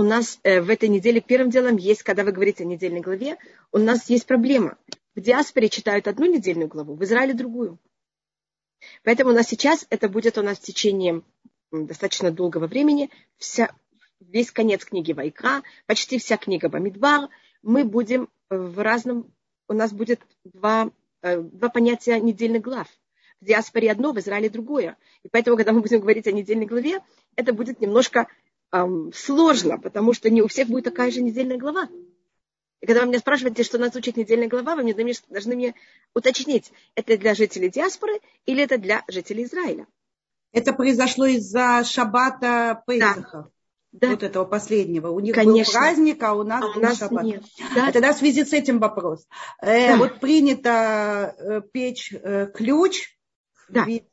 [0.00, 3.36] у нас э, в этой неделе первым делом есть, когда вы говорите о недельной главе,
[3.70, 4.78] у нас есть проблема.
[5.14, 7.78] В диаспоре читают одну недельную главу, в Израиле другую.
[9.04, 11.22] Поэтому у нас сейчас, это будет у нас в течение
[11.70, 13.74] достаточно долгого времени, вся,
[14.20, 17.28] весь конец книги Вайкра, почти вся книга Бамидбар,
[17.62, 19.30] мы будем в разном,
[19.68, 20.90] у нас будет два,
[21.20, 22.88] э, два понятия недельных глав.
[23.42, 24.96] В диаспоре одно, в Израиле другое.
[25.22, 27.00] И поэтому, когда мы будем говорить о недельной главе,
[27.36, 28.28] это будет немножко
[29.14, 31.88] сложно, потому что не у всех будет такая же недельная глава.
[32.80, 35.74] И когда вы меня спрашиваете, что нас учит недельная глава, вы мне должны мне
[36.14, 39.86] уточнить, это для жителей диаспоры или это для жителей Израиля.
[40.52, 43.22] Это произошло из-за шаббата Пейсаха.
[43.32, 43.50] Да.
[43.92, 44.10] Да.
[44.10, 45.08] Вот этого последнего.
[45.08, 45.72] У них Конечно.
[45.72, 47.24] был праздник, а у нас а был нас шаббат.
[47.24, 47.42] Нет.
[47.74, 47.88] Да.
[47.88, 49.26] А тогда в связи с этим вопрос.
[49.60, 49.96] Э, да.
[49.96, 53.18] вот принято э, печь э, ключ
[53.70, 53.84] да.
[53.84, 54.04] в виде,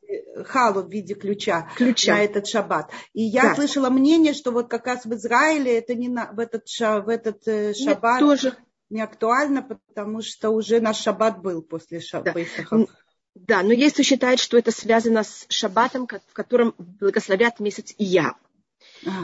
[0.44, 2.90] халу в виде ключа, ключа на этот шаббат.
[3.12, 3.54] И я да.
[3.54, 7.46] слышала мнение, что вот как раз в Израиле это не на, в этот, в этот
[7.46, 8.56] э, шаббат Нет, тоже.
[8.90, 12.40] не актуально, потому что уже наш шаббат был после шаббата.
[12.70, 12.86] Да.
[13.34, 18.36] да, но есть кто считает, что это связано с шаббатом, в котором благословят месяц Ияр.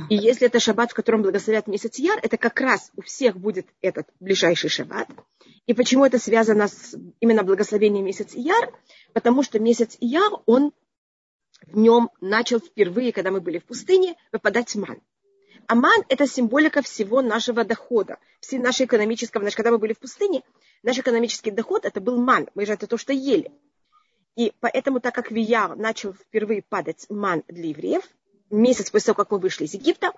[0.09, 3.67] И если это шаббат, в котором благословят месяц Яр, это как раз у всех будет
[3.81, 5.09] этот ближайший шаббат.
[5.67, 8.73] И почему это связано с именно благословением месяц Яр?
[9.15, 10.73] Потому что месяц Яр, он
[11.63, 15.01] в нем начал впервые, когда мы были в пустыне, выпадать ман.
[15.67, 19.43] А ман– это символика всего нашего дохода, всей нашей экономического.
[19.43, 20.43] Значит, когда мы были в пустыне,
[20.83, 22.51] наш экономический доход– это был ман.
[22.55, 23.51] Мы же это то, что ели.
[24.37, 28.03] И поэтому, так как в Ияр начал впервые падать ман для евреев,
[28.51, 30.13] месяц после того, как мы вышли из Египта,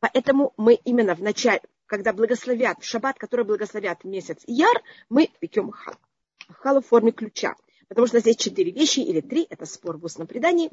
[0.00, 5.70] поэтому мы именно в начале, когда благословят, в шаббат, который благословят месяц Яр, мы пекем
[5.70, 5.94] хал.
[6.48, 7.54] Хал в форме ключа.
[7.90, 10.70] Потому что здесь четыре вещи или три, это спор в устном предании.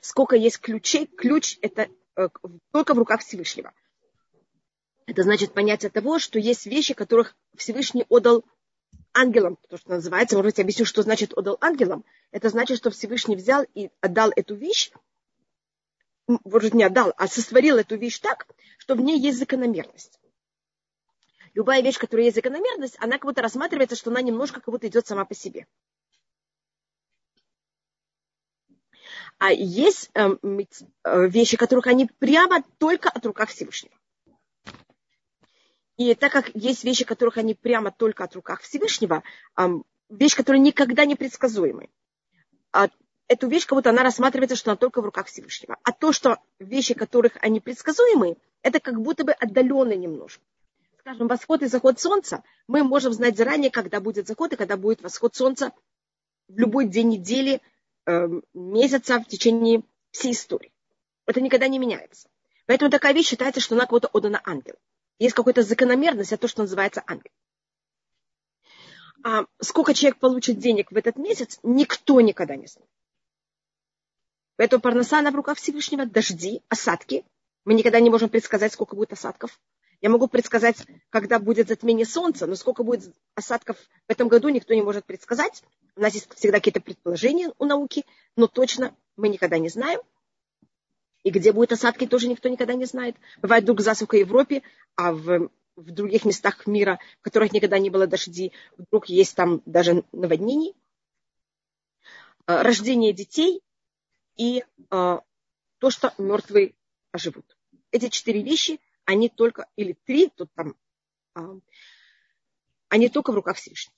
[0.00, 2.28] Сколько есть ключей, ключ это э,
[2.72, 3.72] только в руках Всевышнего.
[5.06, 8.44] Это значит понятие того, что есть вещи, которых Всевышний отдал
[9.14, 12.04] ангелам, то, что называется, может быть, объясню, что значит отдал ангелам.
[12.32, 14.90] Это значит, что Всевышний взял и отдал эту вещь,
[16.26, 18.48] может, не отдал, а сотворил эту вещь так,
[18.78, 20.18] что в ней есть закономерность
[21.56, 25.06] любая вещь, которая есть закономерность, она как будто рассматривается, что она немножко как будто идет
[25.06, 25.66] сама по себе.
[29.38, 30.28] А есть э,
[31.04, 33.94] э, вещи, которых они прямо только от руках Всевышнего.
[35.96, 39.22] И так как есть вещи, которых они прямо только от руках Всевышнего,
[39.56, 39.66] э,
[40.10, 41.88] вещь, которая никогда не предсказуемая.
[42.72, 42.88] А
[43.28, 45.78] эту вещь, как будто она рассматривается, что она только в руках Всевышнего.
[45.82, 50.42] А то, что вещи, которых они предсказуемые, это как будто бы отдаленно немножко
[51.06, 55.02] скажем, восход и заход солнца, мы можем знать заранее, когда будет заход и когда будет
[55.02, 55.72] восход солнца
[56.48, 57.62] в любой день недели,
[58.06, 60.72] э, месяца в течение всей истории.
[61.24, 62.28] Это никогда не меняется.
[62.66, 64.78] Поэтому такая вещь считается, что она кого-то отдана ангелу.
[65.20, 67.30] Есть какая-то закономерность, это то, что называется ангел.
[69.22, 72.90] А сколько человек получит денег в этот месяц, никто никогда не знает.
[74.56, 77.24] Поэтому парноса на руках Всевышнего, дожди, осадки.
[77.64, 79.60] Мы никогда не можем предсказать, сколько будет осадков.
[80.00, 84.74] Я могу предсказать, когда будет затмение Солнца, но сколько будет осадков в этом году, никто
[84.74, 85.62] не может предсказать.
[85.96, 88.04] У нас есть всегда какие-то предположения у науки,
[88.36, 90.00] но точно мы никогда не знаем.
[91.22, 93.16] И где будут осадки, тоже никто никогда не знает.
[93.40, 94.62] Бывает вдруг засуха в Европе,
[94.94, 99.62] а в, в других местах мира, в которых никогда не было дождей, вдруг есть там
[99.64, 100.74] даже наводнений.
[102.46, 103.60] А, рождение детей
[104.36, 105.22] и а,
[105.78, 106.74] то, что мертвые
[107.10, 107.56] оживут.
[107.90, 110.76] Эти четыре вещи они только, или три, тут там,
[111.34, 111.54] а,
[112.88, 113.96] они только в руках Всевышнего.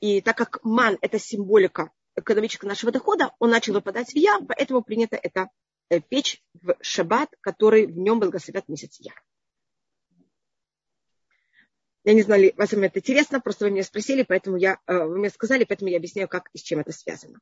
[0.00, 4.82] И так как ман– это символика экономического нашего дохода, он начал выпадать в я, поэтому
[4.82, 5.50] принято это
[5.90, 9.22] э, печь в шаббат, который в нем благословят месяц яр.
[12.04, 15.30] Я не знаю, вас это интересно, просто вы меня спросили, поэтому я, э, вы мне
[15.30, 17.40] сказали, поэтому я объясняю, как и с чем это связано.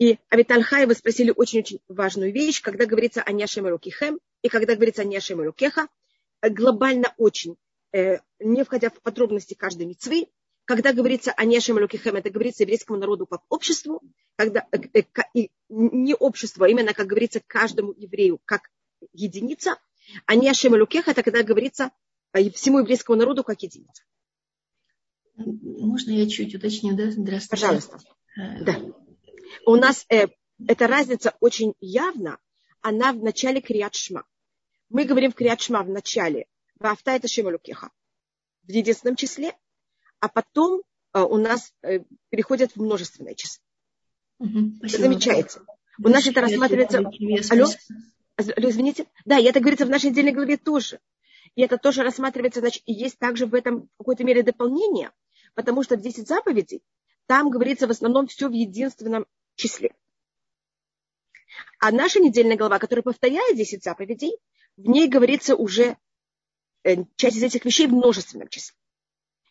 [0.00, 5.02] И Авитальхай вы спросили очень-очень важную вещь, когда говорится о Няшем Рукихем, и когда говорится
[5.02, 5.88] о Няшем Рукеха,
[6.42, 7.56] глобально очень,
[7.92, 10.28] э, не входя в подробности каждой мецвы,
[10.64, 14.00] когда говорится о Няшем Рукихем, это говорится еврейскому народу как обществу,
[14.36, 18.70] когда, э, э, не обществу, а именно, как говорится, каждому еврею как
[19.12, 19.76] единица,
[20.24, 21.90] а Няшем Рукеха, это когда говорится
[22.54, 24.02] всему еврейскому народу как единица.
[25.36, 27.10] Можно я чуть уточню, да?
[27.10, 27.50] Здравствуйте.
[27.50, 27.98] Пожалуйста.
[28.62, 28.80] Да
[29.66, 30.26] у нас э,
[30.66, 32.38] эта разница очень явна,
[32.82, 34.24] она в начале Криат Шма.
[34.88, 36.46] Мы говорим в Криат Шма в начале,
[36.78, 37.90] Вафта это Шемалукеха,
[38.64, 39.56] в единственном числе,
[40.18, 40.82] а потом
[41.12, 42.00] э, у нас э,
[42.30, 43.62] переходят в множественное число.
[44.38, 45.60] Угу, Замечаете?
[46.02, 46.98] У нас это рассматривается...
[47.50, 47.66] Алло?
[48.38, 49.06] Извините?
[49.26, 50.98] Да, и это говорится в нашей отдельной главе тоже.
[51.54, 55.12] И это тоже рассматривается, значит, и есть также в этом в какой-то мере дополнение,
[55.54, 56.82] потому что в 10 заповедей
[57.26, 59.26] там говорится в основном все в единственном
[59.60, 59.94] числе.
[61.78, 64.36] А наша недельная глава, которая повторяет 10 заповедей,
[64.76, 65.96] в ней говорится уже
[66.84, 68.76] э, часть из этих вещей в множественном числе.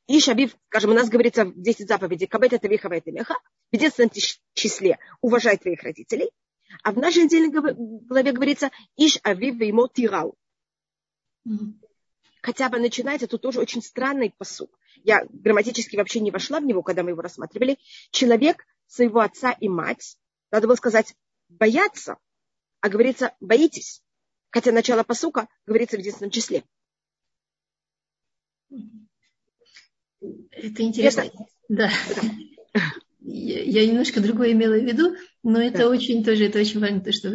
[0.08, 3.36] И Шабив, скажем, у нас говорится в 10 заповедей, кабет это веха, это меха,
[3.72, 4.12] в единственном
[4.54, 6.32] числе уважай твоих родителей.
[6.84, 10.36] А в нашей недельной главе говорится Иш Авив Веймо Тирау.
[12.42, 14.72] Хотя бы начинается тут тоже очень странный посуд.
[15.04, 17.78] Я грамматически вообще не вошла в него, когда мы его рассматривали.
[18.12, 20.18] Человек своего отца и мать,
[20.52, 21.16] надо было сказать,
[21.48, 22.18] бояться,
[22.82, 24.02] а говорится, боитесь.
[24.52, 26.64] Хотя начало посука говорится в единственном числе.
[30.20, 31.22] Это интересно.
[31.22, 31.46] Это...
[31.70, 31.92] Да.
[33.22, 35.90] Я, я немножко другое имела в виду, но это да.
[35.90, 37.30] очень тоже, это очень важно, то, что,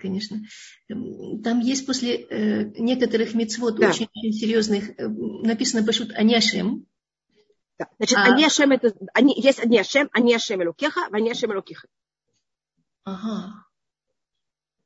[0.00, 0.42] конечно,
[0.88, 3.90] там есть после э, некоторых мецвод да.
[3.90, 6.86] очень, очень серьезных, э, написано пошут Аняшем.
[7.78, 7.86] Да.
[7.98, 8.24] Значит, а...
[8.24, 11.86] Аняшем это, они, есть Аняшем, Аняшем Элукеха, Аняшем Элукеха.
[13.04, 13.64] Ага.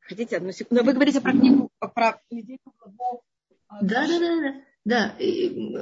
[0.01, 0.83] Хотите одну секунду?
[0.83, 2.73] Но вы говорите про книгу, про недельку
[3.81, 4.55] Да, да, да, да.
[4.85, 5.15] Да,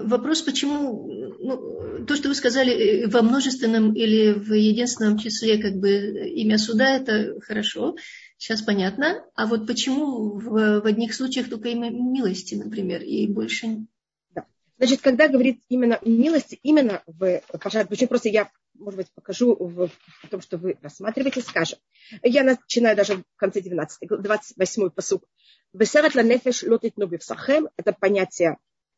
[0.02, 1.06] вопрос, почему,
[1.38, 2.70] ну, то, что вы сказали
[3.04, 7.96] э, во множественном или в единственном числе, как бы имя суда, это хорошо,
[8.36, 9.24] сейчас понятно.
[9.34, 13.86] А вот почему в, в одних случаях только имя милости, например, и больше.
[14.80, 19.88] Значит, когда говорит именно милости, именно в пожалуйста, очень просто я, может быть, покажу в,
[19.88, 21.78] в том, что вы рассматриваете, скажем.
[22.22, 25.22] Я начинаю даже в конце 19, 28 посуд.
[25.74, 27.68] Бесерет ла нефеш лотит нубивсахем.
[27.76, 28.56] Это понятие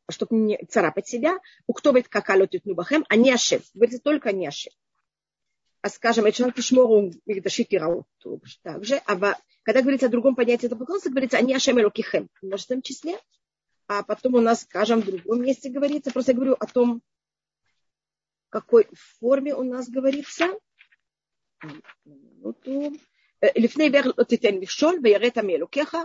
[0.08, 3.62] чтобы не царапать себя, у кто будет какалотит нубахем, а не ашев.
[3.74, 4.72] Говорится только не ашев.
[5.80, 7.80] А скажем, это человек шмору мигдашит и
[8.62, 8.96] также.
[9.06, 13.18] А когда говорится о другом понятии это поклонства, говорится они ашем элокихем в множественном числе
[13.87, 17.01] А потом у нас, скажем, в другом месте говорится, просто я говорю о том,
[18.47, 18.87] в какой
[19.19, 20.47] форме у нас говорится.
[23.55, 25.95] לפני עבר לא תיתן מכשול ויראת מאלוקיך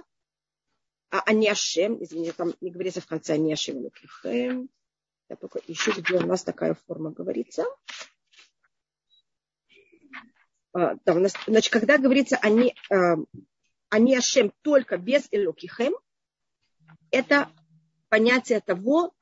[1.12, 4.70] а они Ашем, извините, там не говорится в конце они Ашем Лукихем.
[5.28, 7.66] Я только ищу, где у нас такая форма говорится.
[10.72, 13.16] А, да, у нас, значит, когда говорится они, а,
[13.90, 15.92] они Ашем только без Элокихем,
[17.10, 17.50] это
[18.09, 19.13] понятие того,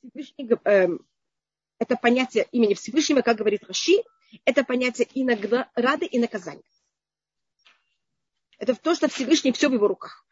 [0.00, 0.88] Всевышний, э,
[1.78, 4.02] это понятие имени Всевышнего, как говорит Раши,
[4.44, 6.62] это понятие и награды, и наказания.
[8.58, 10.26] Это то, что Всевышний все в его руках.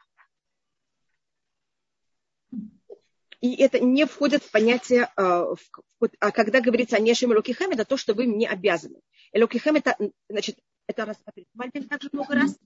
[3.41, 5.47] И это не входит в понятие, а,
[6.19, 9.01] а когда говорится о Нешем Элокихем, это то, что вы мне обязаны.
[9.33, 9.97] Элокихем это,
[10.29, 12.59] значит, это рассматривает Мальбин также много раз.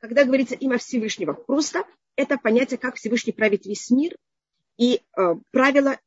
[0.00, 1.84] Когда говорится имя Всевышнего, просто
[2.16, 4.16] это понятие, как Всевышний правит весь мир
[4.78, 5.98] и э, правила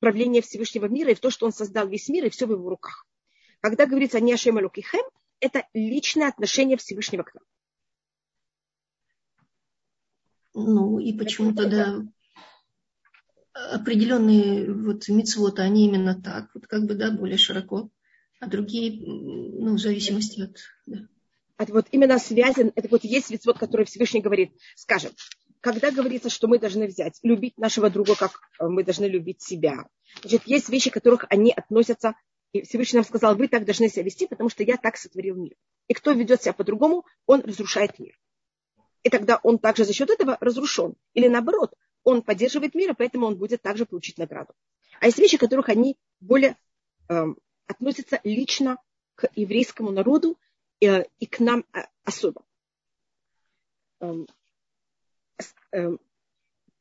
[0.00, 2.68] правления Всевышнего мира и в то, что он создал весь мир и все в его
[2.68, 3.06] руках.
[3.60, 5.04] Когда говорится о Нешем Элокихем,
[5.40, 7.44] это личное отношение Всевышнего к нам.
[10.54, 12.02] Ну и почему тогда
[13.52, 17.90] определенные вот мицвоты, они именно так, вот как бы, да, более широко,
[18.40, 20.58] а другие, ну, в зависимости от...
[20.86, 21.08] Да.
[21.58, 25.10] Это вот именно связан, это вот есть мицвод, который Всевышний говорит, скажем,
[25.60, 29.88] когда говорится, что мы должны взять, любить нашего друга, как мы должны любить себя.
[30.20, 32.14] Значит, есть вещи, которых они относятся,
[32.52, 35.54] и Всевышний нам сказал, вы так должны себя вести, потому что я так сотворил мир.
[35.88, 38.16] И кто ведет себя по-другому, он разрушает мир.
[39.02, 40.94] И тогда он также за счет этого разрушен.
[41.14, 41.74] Или наоборот,
[42.04, 44.54] он поддерживает мир, и поэтому он будет также получить награду.
[45.00, 46.56] А есть вещи, которых они более
[47.08, 47.24] э,
[47.66, 48.78] относятся лично
[49.14, 50.47] к еврейскому народу э,
[50.80, 52.44] и к нам э, особо.
[54.00, 54.26] Эм,
[55.72, 56.00] эм,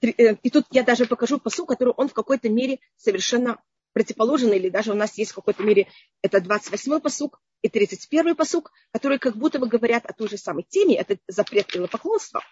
[0.02, 3.62] э, и тут я даже покажу посу, который он в какой-то мере совершенно
[3.94, 5.88] противоположен, или даже у нас есть в какой-то мере
[6.22, 10.64] это 28-й посук и 31-й посук, которые как будто бы говорят о той же самой
[10.64, 12.44] теме, это запрет поклонства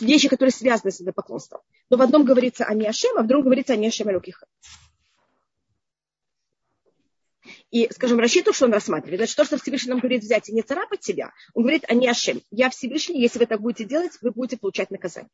[0.00, 1.60] вещи, которые связаны с идолопоклонством.
[1.90, 4.46] Но в одном говорится о Ашем, а в другом говорится о Ашем Элокиха.
[7.70, 9.20] И, скажем, рассчитываю, что он рассматривает.
[9.20, 12.40] Значит, то, что Всевышний нам говорит взять и не царапать себя, он говорит о Ашем.
[12.50, 15.30] Я Всевышний, если вы так будете делать, вы будете получать наказание.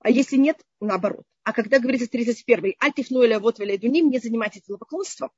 [0.00, 1.24] А если нет, наоборот.
[1.42, 5.30] А когда говорится 31-й, альтифну или вот дуним, не занимайтесь идолопоклонством,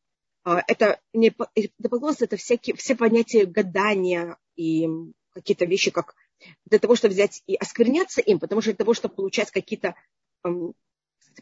[0.45, 4.89] а, это не идолопоклонство, это всякие, все понятия гадания и
[5.33, 6.15] какие-то вещи, как
[6.65, 9.95] для того, чтобы взять и оскверняться им, потому что для того, чтобы получать какие-то
[10.45, 10.75] эм,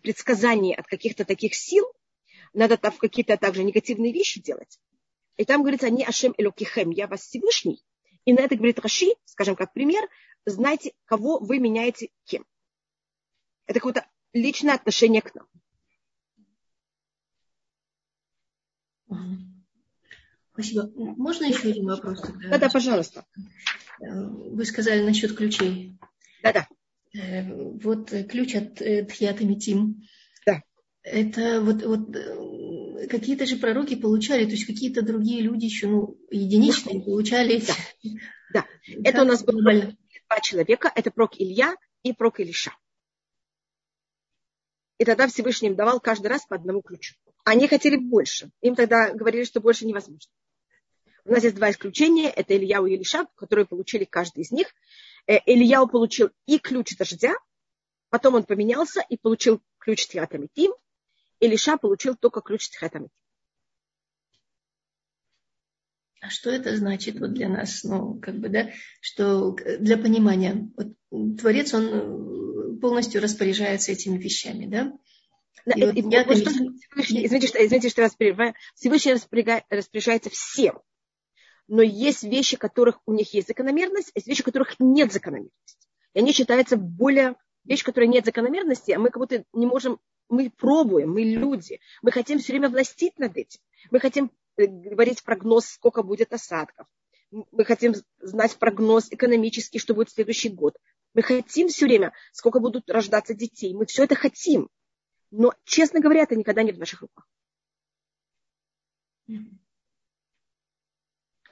[0.03, 1.87] предсказания от каких-то таких сил,
[2.53, 4.79] надо там какие-то также негативные вещи делать.
[5.37, 7.83] И там говорится, они Ашем Элокихем, я вас Всевышний.
[8.25, 10.09] И на это говорит Раши, скажем, как пример,
[10.45, 12.45] знайте, кого вы меняете кем.
[13.67, 15.47] Это какое-то личное отношение к нам.
[20.53, 20.91] Спасибо.
[20.95, 22.21] Можно еще один вопрос?
[22.51, 23.25] Да, да, пожалуйста.
[24.01, 25.97] Вы сказали насчет ключей.
[26.43, 26.69] Да, да.
[27.15, 30.03] Э, вот ключ от Тхията Митим.
[31.11, 31.19] Да.
[31.19, 36.19] Это вот, вот э, какие-то же пророки получали, то есть какие-то другие люди еще, ну,
[36.31, 37.63] единичные получали.
[37.67, 37.75] Да,
[38.53, 38.67] да.
[39.05, 42.73] это у нас было два человека, это прок Илья и прок Илиша.
[44.99, 47.15] И тогда Всевышний им давал каждый раз по одному ключу.
[47.45, 48.51] Они хотели больше.
[48.61, 50.31] Им тогда говорили, что больше невозможно.
[51.25, 52.31] У нас есть два исключения.
[52.31, 54.75] Это Ильяу и Илиша, которые получили каждый из них.
[55.27, 57.35] Э, Ильяу получил и ключ дождя,
[58.11, 60.73] потом он поменялся и получил ключ Тхиатамитим.
[61.41, 63.13] Илиша получил только ключ Тхиатамитим.
[66.21, 71.39] А что это значит вот для нас, ну, как бы, да, что для понимания, вот,
[71.39, 74.93] Творец, он э, полностью распоряжается этими вещами, да?
[75.65, 78.55] извините, что, извините, что я вас прерываю.
[78.75, 79.15] Всевышний
[79.71, 80.81] распоряжается всем
[81.69, 85.77] но есть вещи, которых у них есть закономерность, а есть вещи, которых нет закономерности.
[86.15, 87.37] И они считаются более
[87.69, 92.11] вещь, которой нет закономерности, а мы как будто не можем, мы пробуем, мы люди, мы
[92.11, 93.61] хотим все время властить над этим.
[93.91, 96.87] Мы хотим э, говорить прогноз, сколько будет осадков.
[97.31, 100.77] Мы хотим знать прогноз экономический, что будет в следующий год.
[101.15, 103.75] Мы хотим все время, сколько будут рождаться детей.
[103.75, 104.71] Мы все это хотим.
[105.31, 107.29] Но, честно говоря, это никогда не в наших руках.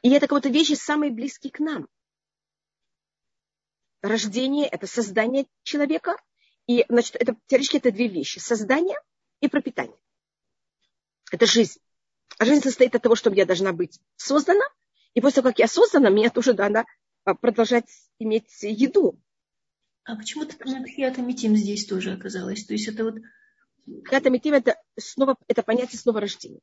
[0.02, 1.88] И это как будто вещи самые близкие к нам.
[4.06, 6.16] Рождение– это создание человека.
[6.66, 8.38] И, значит, это, теоретически это две вещи.
[8.38, 8.98] Создание
[9.40, 9.96] и пропитание.
[11.32, 11.80] Это жизнь.
[12.38, 14.64] А жизнь состоит от того, чтобы я должна быть создана.
[15.14, 16.84] И после того, как я создана, мне тоже надо
[17.24, 19.20] а, продолжать иметь еду.
[20.04, 22.64] А почему хиатамитим здесь тоже оказалось?
[22.64, 23.14] То есть это вот...
[24.08, 26.60] Хиатамитим это, снова, это понятие снова рождения.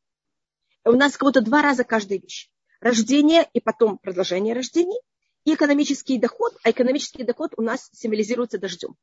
[0.85, 2.49] У нас как будто два раза каждая вещь
[2.83, 4.99] рождение и потом продолжение рождений,
[5.45, 8.95] и экономический доход, а экономический доход у нас символизируется дождем.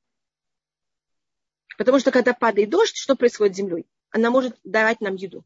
[1.76, 3.86] Потому что когда падает дождь, что происходит с землей?
[4.10, 5.44] Она может давать нам еду.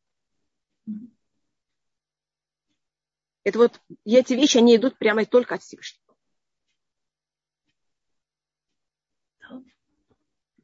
[3.45, 6.03] Это вот эти вещи, они идут прямо и только от Всевышнего.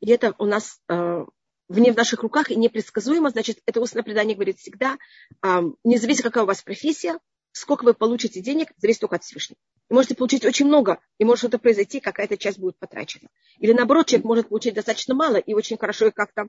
[0.01, 1.27] И это у нас э,
[1.69, 3.31] вне в наших руках и непредсказуемо.
[3.31, 4.97] Значит, это устное предание говорит всегда,
[5.43, 7.19] э, независимо какая у вас профессия,
[7.53, 9.59] сколько вы получите денег, зависит только от Всевышнего.
[9.89, 13.29] Вы можете получить очень много, и может что-то произойти, какая-то часть будет потрачена.
[13.59, 16.47] Или наоборот, человек может получить достаточно мало и очень хорошо их как-то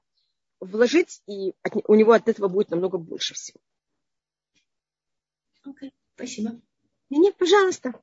[0.60, 3.60] вложить, и от, у него от этого будет намного больше всего.
[5.64, 6.62] Окей, okay, спасибо.
[7.10, 7.94] Не, не, пожалуйста.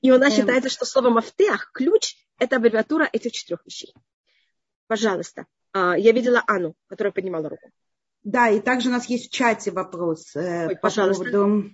[0.00, 0.40] И у нас эм...
[0.40, 3.94] считается, что слово мафтех, ключ, это аббревиатура этих четырех вещей.
[4.86, 5.46] Пожалуйста.
[5.72, 7.70] А, я видела Анну, которая поднимала руку.
[8.24, 11.24] Да, и также у нас есть в чате вопрос э, Ой, по пожалуйста.
[11.24, 11.70] поводу,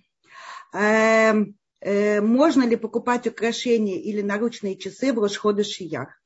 [0.75, 1.33] э,
[1.81, 6.21] э, можно ли покупать украшения или наручные часы в Рошхода Шиях?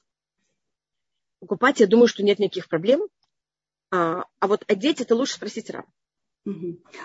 [1.41, 3.07] Покупать, я думаю, что нет никаких проблем.
[3.91, 5.87] А, а вот одеть это лучше спросить рано.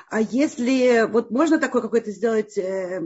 [0.09, 3.01] А если вот можно такой какой-то сделать э,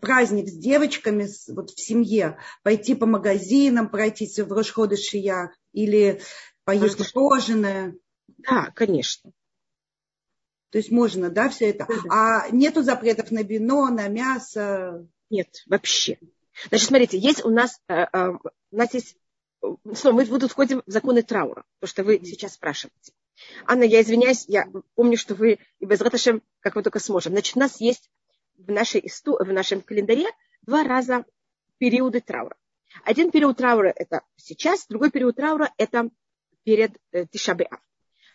[0.00, 6.20] праздник с девочками вот в семье, пойти по магазинам, пройтись в Рошходы Шиях или
[6.64, 7.96] поесть мороженое?
[8.38, 9.32] Да, конечно.
[10.74, 11.86] То есть можно, да, все это.
[12.10, 15.06] А нету запретов на вино, на мясо?
[15.30, 16.18] Нет, вообще.
[16.68, 18.30] Значит, смотрите, есть у нас, э, э,
[18.72, 19.16] у нас есть,
[19.92, 23.12] снова мы тут входим в законы траура, то, что вы сейчас спрашиваете.
[23.66, 24.66] Анна, я извиняюсь, я
[24.96, 27.34] помню, что вы и без Раташем, как мы только сможем.
[27.34, 28.10] Значит, у нас есть
[28.56, 30.26] в, нашей, в нашем календаре
[30.62, 31.24] два раза
[31.78, 32.56] периоды траура.
[33.04, 36.10] Один период траура– это сейчас, другой период траура– это
[36.64, 37.78] перед э, Тишабеав.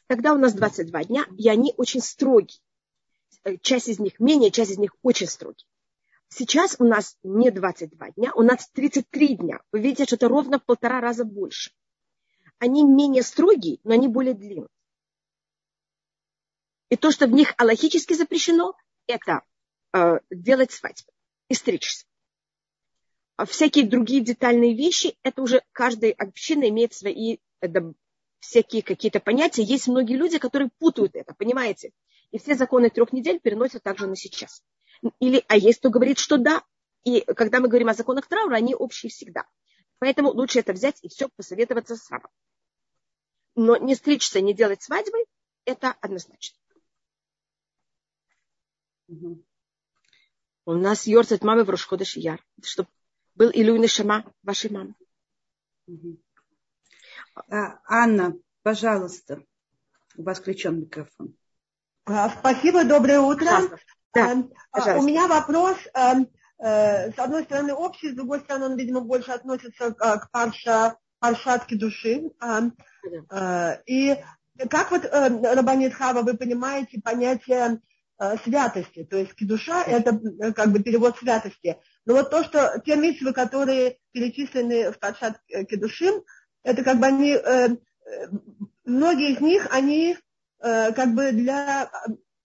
[0.09, 2.59] Тогда у нас 22 дня, и они очень строгие.
[3.43, 5.67] Э, часть из них менее, часть из них очень строгие.
[6.29, 9.61] Сейчас у нас не 22 дня, у нас 33 дня.
[9.71, 11.71] Вы видите, что это ровно в полтора раза больше.
[12.57, 14.67] Они менее строгие, но они более длинные.
[16.89, 18.73] И то, что в них аллахически запрещено,
[19.05, 19.43] это
[19.93, 21.11] э, делать свадьбу
[21.49, 22.07] и стричься.
[23.35, 27.67] А всякие другие детальные вещи, это уже каждая община имеет свои э,
[28.39, 29.63] всякие какие-то понятия.
[29.63, 31.91] Есть многие люди, которые путают это, понимаете?
[32.31, 34.63] И все законы трех недель переносят также на сейчас.
[35.19, 36.63] Или, а есть кто говорит, что да.
[37.03, 39.45] И когда мы говорим о законах траура, они общие всегда.
[39.99, 42.31] Поэтому лучше это взять и все посоветоваться с рабом.
[43.55, 45.17] Но не стричься, не делать свадьбы,
[45.65, 46.57] это однозначно.
[49.07, 49.43] Угу.
[50.65, 52.45] У нас Йорцет мамы в Рошхода Шияр.
[52.61, 52.89] Чтобы
[53.35, 54.93] был Илюй Шама вашей мамы.
[55.87, 55.91] А,
[57.47, 59.41] Анна, пожалуйста,
[60.17, 61.35] у вас включен микрофон.
[62.05, 63.45] А, спасибо, доброе утро.
[64.13, 66.27] Да, эм, а, у меня вопрос, эм,
[66.57, 71.75] э, с одной стороны общий, с другой стороны он, видимо, больше относится к парша, паршатке
[71.75, 72.31] души.
[72.41, 72.75] Эм,
[73.29, 74.17] э, и
[74.69, 77.81] как вот, э, Рабанит Хава, вы понимаете понятие
[78.43, 80.19] святости, то есть душа это
[80.51, 81.79] как бы перевод святости.
[82.05, 86.25] Но вот то, что те митвы, которые перечислены в Паршат Кедушим,
[86.63, 87.37] это как бы они,
[88.85, 90.17] многие из них, они
[90.59, 91.89] как бы для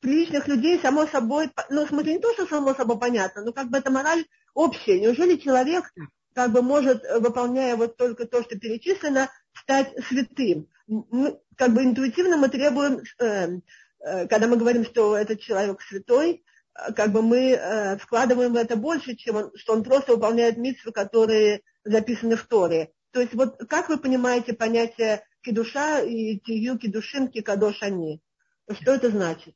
[0.00, 3.70] приличных людей, само собой, ну, в смысле, не то, что само собой понятно, но как
[3.70, 5.00] бы это мораль общая.
[5.00, 5.92] Неужели человек
[6.34, 10.68] как бы может, выполняя вот только то, что перечислено, стать святым?
[10.86, 13.60] Мы, как бы интуитивно мы требуем, э,
[14.00, 16.44] э, когда мы говорим, что этот человек святой,
[16.74, 20.58] э, как бы мы э, вкладываем в это больше, чем он, что он просто выполняет
[20.58, 22.90] митсвы, которые записаны в Торе.
[23.14, 28.20] То есть вот как вы понимаете понятие кидуша и тию кидушинки кадош они?
[28.68, 29.54] Что это значит?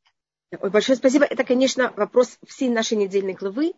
[0.61, 1.25] Ой, большое спасибо.
[1.25, 3.73] Это, конечно, вопрос всей нашей недельной главы.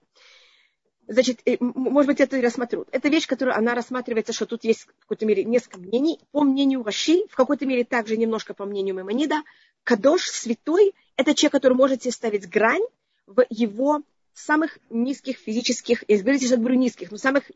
[1.09, 2.87] Значит, э, может быть, это и рассмотрю.
[2.93, 6.21] Это вещь, которую она рассматривается, что тут есть в какой-то мере несколько мнений.
[6.31, 9.43] По мнению Раши, в какой-то мере также немножко по мнению Маймонида,
[9.83, 12.85] Кадош, святой, это человек, который может себе ставить грань
[13.27, 14.03] в его
[14.35, 17.51] самых низких физических, я говорите, что я говорю низких, но самых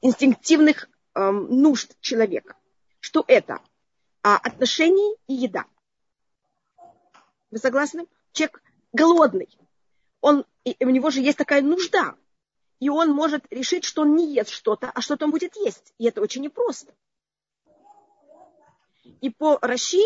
[0.00, 2.56] инстинктивных нужд человека.
[3.00, 3.60] Что это?
[4.22, 5.66] А, отношений и еда.
[7.50, 8.06] Вы согласны?
[8.32, 8.62] Человек
[8.92, 9.48] голодный.
[10.20, 12.16] Он, у него же есть такая нужда.
[12.80, 15.92] И он может решить, что он не ест что-то, а что-то он будет есть.
[15.98, 16.94] И это очень непросто.
[19.20, 20.02] И по Раши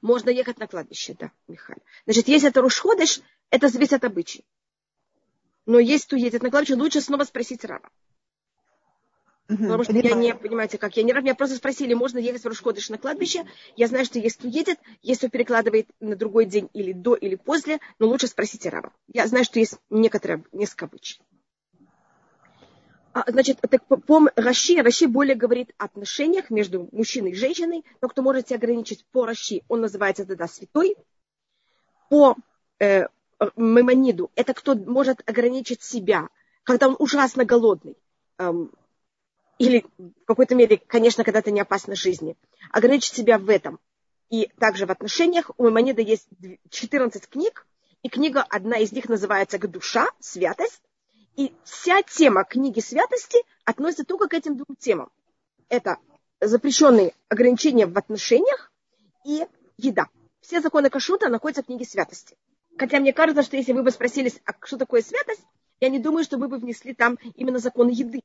[0.00, 1.82] можно ехать на кладбище, да, Михаил.
[2.04, 4.44] Значит, если это Рушходыш, это зависит от обычаев.
[5.66, 7.88] Но если кто едет на кладбище, лучше снова спросить раба.
[9.48, 12.48] Угу, Потому что я не, понимаете, как я не Меня просто спросили, можно ехать в
[12.48, 13.44] Рушходыш на кладбище.
[13.76, 18.06] Я знаю, что если едет, если перекладывает на другой день или до, или после, но
[18.06, 18.92] лучше спросите Рава.
[19.12, 21.20] Я знаю, что есть некоторые, несколько обычаев.
[23.12, 27.84] А, значит, так по, по Раши, Раши более говорит о отношениях между мужчиной и женщиной,
[28.00, 30.96] но кто может себя ограничить по Раши, он называется тогда святой.
[32.08, 32.34] По
[32.80, 33.08] э,
[33.56, 36.28] Мемониду, это кто может ограничить себя,
[36.62, 37.96] когда он ужасно голодный,
[38.38, 38.72] эм,
[39.58, 42.36] или в какой-то мере, конечно, когда это не опасно жизни,
[42.70, 43.78] ограничить себя в этом.
[44.30, 46.28] И также в отношениях у Маймонида есть
[46.70, 47.66] 14 книг,
[48.02, 50.82] и книга, одна из них называется «Душа», «Святость».
[51.36, 55.10] И вся тема книги святости относится только к этим двум темам.
[55.68, 55.98] Это
[56.40, 58.70] запрещенные ограничения в отношениях
[59.24, 60.08] и еда.
[60.40, 62.36] Все законы кашута находятся в книге святости.
[62.76, 65.44] Хотя мне кажется, что если вы бы спросили, а что такое святость,
[65.80, 68.22] я не думаю, что вы бы внесли там именно закон еды.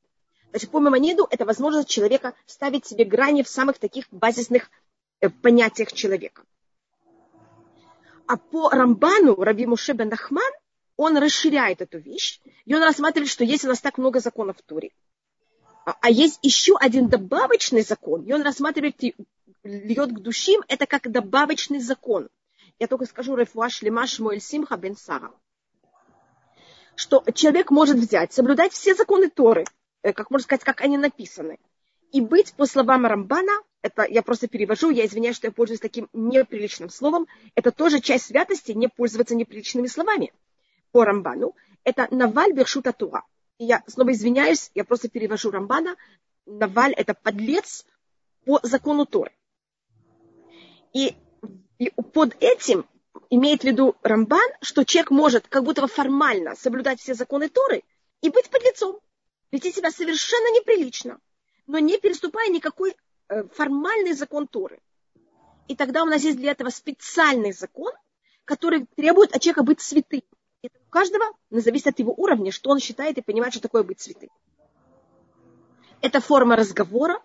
[0.51, 4.69] Значит, по Мамониду это возможность человека ставить себе грани в самых таких базисных
[5.19, 6.43] э, понятиях человека.
[8.27, 10.51] А по Рамбану, Раби Муше бен Ахман,
[10.97, 14.61] он расширяет эту вещь, и он рассматривает, что есть у нас так много законов в
[14.63, 14.91] Туре.
[15.85, 19.01] А, а есть еще один добавочный закон, и он рассматривает,
[19.63, 22.29] льет к душим, это как добавочный закон.
[22.79, 25.31] Я только скажу Рефуаш Лимаш Моэль Симха бен Сара.
[26.95, 29.65] Что человек может взять, соблюдать все законы Торы–
[30.01, 31.59] Э, как можно сказать, как они написаны.
[32.11, 36.09] И быть, по словам Рамбана, это я просто перевожу, я извиняюсь, что я пользуюсь таким
[36.13, 40.33] неприличным словом, это тоже часть святости, не пользоваться неприличными словами.
[40.91, 43.23] По Рамбану это Наваль Бершута Тура.
[43.57, 45.95] Я снова извиняюсь, я просто перевожу Рамбана.
[46.45, 47.85] Наваль это подлец
[48.45, 49.31] по закону Торы.
[50.93, 51.15] И,
[51.79, 52.85] и под этим
[53.29, 57.83] имеет в виду Рамбан, что человек может как будто формально соблюдать все законы Торы
[58.21, 58.99] и быть подлецом
[59.51, 61.19] вести себя совершенно неприлично,
[61.65, 62.95] но не переступая никакой
[63.29, 64.79] э, формальный закон Торы.
[65.67, 67.93] И тогда у нас есть для этого специальный закон,
[68.45, 70.23] который требует от человека быть святым.
[70.61, 74.01] Это у каждого зависит от его уровня, что он считает и понимает, что такое быть
[74.01, 74.29] святым.
[76.01, 77.21] Это форма разговора.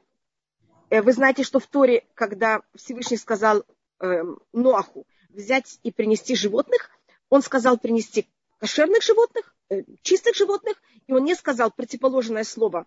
[0.91, 3.65] Э, вы знаете, что в Торе, когда Всевышний сказал
[4.05, 6.91] э, Ноаху взять и принести животных,
[7.29, 12.87] он сказал принести кошерных животных, э, чистых животных, и он не сказал противоположное слово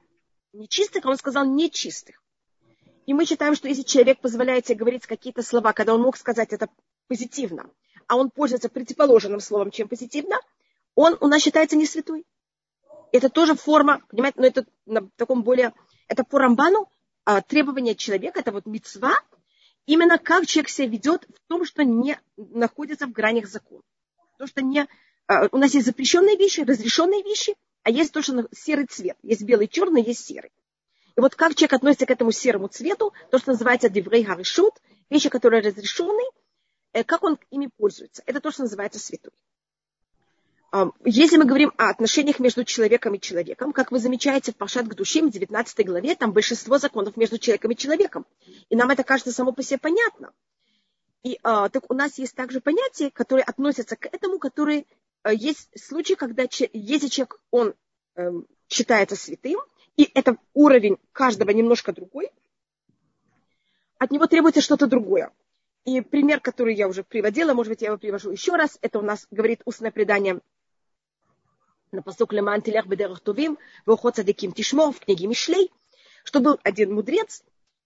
[0.54, 2.22] нечистых, а он сказал нечистых.
[3.06, 6.52] И мы считаем, что если человек позволяет себе говорить какие-то слова, когда он мог сказать
[6.52, 6.68] это
[7.08, 7.70] позитивно,
[8.08, 10.38] а он пользуется противоположным словом, чем позитивно,
[10.96, 12.26] он у нас считается не святой.
[13.12, 15.74] Это тоже форма, понимаете, но это на таком более,
[16.08, 16.90] это по Рамбану
[17.24, 19.20] а, требование человека, это вот мецва,
[19.88, 23.82] именно как человек себя ведет в том, что не находится в гранях закона.
[24.38, 24.88] То, что не
[25.28, 29.18] а, у нас есть запрещенные вещи, разрешенные вещи, а есть тоже серый цвет.
[29.24, 30.52] Есть белый, черный, есть серый.
[31.18, 34.76] И вот как человек относится к этому серому цвету, то, что называется диврей гаришут,
[35.10, 36.24] вещи, которые разрешены,
[36.94, 38.22] э, как он ими пользуется.
[38.26, 39.34] Это то, что называется святой.
[41.06, 44.96] Если мы говорим о отношениях между человеком и человеком, как вы замечаете в Пашат к
[44.96, 48.26] душим, в 19 главе, там большинство законов между человеком и человеком.
[48.70, 50.34] И нам это кажется само по себе понятно.
[51.24, 54.86] И а, так у нас есть также понятия, которые относятся к этому, которые
[55.24, 57.74] а, есть случаи, когда если человек, он
[58.16, 58.32] а,
[58.68, 59.60] считается святым,
[59.96, 62.30] и это уровень каждого немножко другой,
[63.98, 65.32] от него требуется что-то другое.
[65.86, 69.02] И пример, который я уже приводила, может быть, я его привожу еще раз, это у
[69.02, 70.42] нас говорит устное предание
[71.92, 75.72] на посок Леман Тилях Бедерах Тувим, Вохот Садиким Тишмо в книге Мишлей,
[76.24, 77.44] что был один мудрец,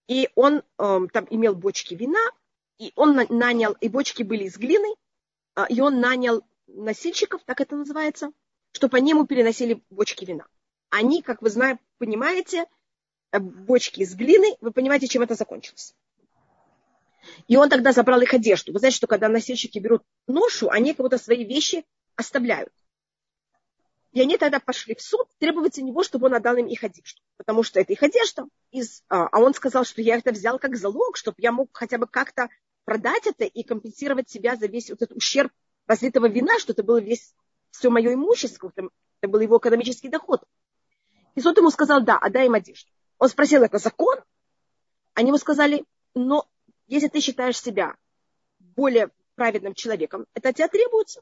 [0.07, 2.19] и он эм, там имел бочки вина,
[2.77, 4.95] и он нанял, и бочки были из глины,
[5.55, 8.31] э, и он нанял носильщиков, так это называется,
[8.71, 10.45] что по нему переносили бочки вина.
[10.89, 12.65] Они, как вы знаете, понимаете,
[13.31, 15.95] э, бочки из глины, вы понимаете, чем это закончилось.
[17.47, 18.73] И он тогда забрал их одежду.
[18.73, 21.85] Вы знаете, что когда носильщики берут ношу, они как будто свои вещи
[22.15, 22.73] оставляют.
[24.11, 27.21] И они тогда пошли в суд требовать у него, чтобы он отдал им их одежду.
[27.37, 28.45] Потому что это их одежда.
[28.71, 31.97] Из, а, а он сказал, что я это взял как залог, чтобы я мог хотя
[31.97, 32.49] бы как-то
[32.83, 35.51] продать это и компенсировать себя за весь вот этот ущерб
[35.87, 37.33] разлитого вина, что это было весь,
[37.71, 40.43] все мое имущество, это был его экономический доход.
[41.35, 42.91] И суд ему сказал, да, отдай им одежду.
[43.17, 44.17] Он спросил, это закон?
[45.13, 46.47] Они ему сказали, но
[46.87, 47.95] если ты считаешь себя
[48.59, 51.21] более праведным человеком, это от тебя требуется.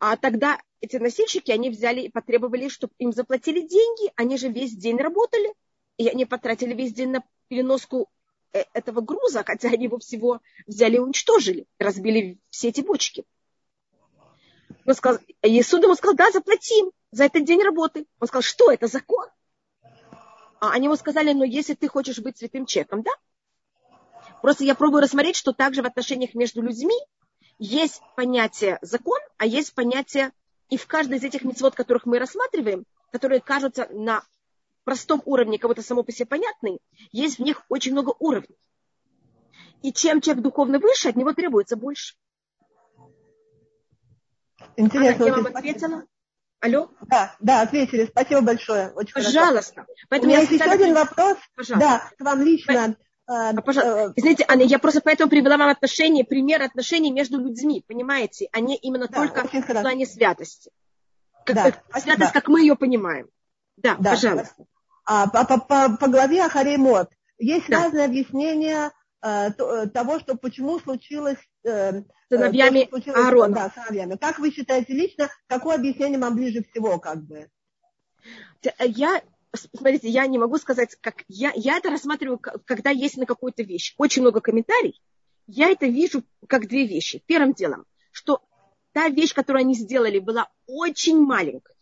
[0.00, 4.12] А тогда эти носильщики, они взяли и потребовали, чтобы им заплатили деньги.
[4.16, 5.52] Они же весь день работали.
[5.96, 8.08] И они потратили весь день на переноску
[8.52, 11.66] э, этого груза, хотя они его всего взяли и уничтожили.
[11.78, 13.24] Разбили все эти бочки.
[14.86, 18.06] Он сказал, и суд ему сказал, да, заплатим за этот день работы.
[18.20, 19.26] Он сказал, что это закон?
[20.60, 23.10] А они ему сказали, ну если ты хочешь быть святым человеком, да?
[24.40, 26.94] Просто я пробую рассмотреть, что также в отношениях между людьми
[27.58, 30.32] есть понятие закон, а есть понятие,
[30.70, 34.22] и в каждой из этих мецвод, которых мы рассматриваем, которые кажутся на
[34.84, 36.78] простом уровне кого-то само по себе понятный,
[37.12, 38.56] есть в них очень много уровней.
[39.82, 42.14] И чем человек духовно выше, от него требуется больше.
[44.76, 45.26] Интересно.
[45.26, 46.04] Анна, я вам ответила?
[46.60, 46.90] Алло?
[47.02, 48.06] Да, да, ответили.
[48.06, 48.90] Спасибо большое.
[48.90, 49.86] Очень Пожалуйста.
[50.08, 51.36] Поэтому У меня есть еще один вопрос.
[51.54, 51.88] Пожалуйста.
[51.88, 52.96] Да, к вам лично.
[53.28, 54.08] А, пожалуйста.
[54.08, 58.60] Э, Извините, Анна, я просто поэтому привела вам отношения, пример отношений между людьми, понимаете, а
[58.60, 60.70] не именно да, только в плане святости.
[61.44, 63.28] Как, да, как, святость, как мы ее понимаем.
[63.76, 64.64] Да, да пожалуйста.
[65.04, 67.84] А, по, по, по, по главе Ахаремот есть да.
[67.84, 73.54] разные объяснения э, э, того, что почему случилось э, сыновьями то, случилось, Аарона.
[73.54, 74.16] Да, сыновьями.
[74.16, 77.48] Как вы считаете лично, какое объяснение вам ближе всего, как бы?
[78.80, 79.22] Я
[79.54, 83.94] смотрите, я не могу сказать, как я, я это рассматриваю, когда есть на какую-то вещь.
[83.98, 84.94] Очень много комментариев.
[85.46, 87.22] Я это вижу как две вещи.
[87.26, 88.42] Первым делом, что
[88.92, 91.74] та вещь, которую они сделали, была очень маленькой,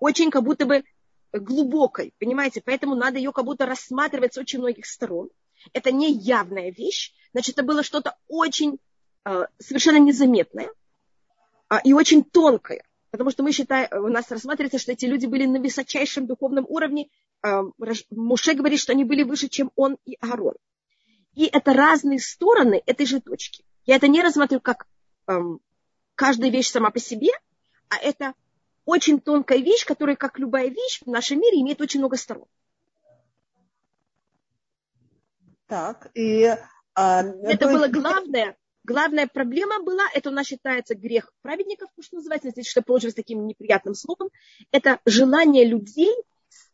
[0.00, 0.84] очень как будто бы
[1.32, 2.62] глубокой, понимаете?
[2.64, 5.30] Поэтому надо ее как будто рассматривать с очень многих сторон.
[5.72, 8.78] Это не явная вещь, значит, это было что-то очень
[9.24, 10.70] э, совершенно незаметное
[11.70, 12.84] э, и очень тонкое.
[13.14, 17.10] Потому что мы считаем, у нас рассматривается, что эти люди были на высочайшем духовном уровне.
[17.42, 17.62] А,
[18.10, 20.56] Муше говорит, что они были выше, чем он и Аарон.
[21.36, 23.64] И это разные стороны этой же точки.
[23.86, 24.88] Я это не рассматриваю как
[25.28, 25.60] эм,
[26.16, 27.28] каждая вещь сама по себе,
[27.88, 28.34] а это
[28.84, 32.48] очень тонкая вещь, которая, как любая вещь в нашем мире, имеет очень много сторон.
[35.68, 36.52] Так, и...
[36.96, 42.48] А, это было главное, Главная проблема была, это у нас считается грех праведников, что называется,
[42.48, 44.28] если что пользоваться таким неприятным словом,
[44.72, 46.14] это желание людей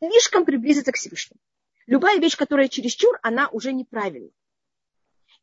[0.00, 1.40] слишком приблизиться к Всевышнему.
[1.86, 4.30] Любая вещь, которая чересчур, она уже неправильна.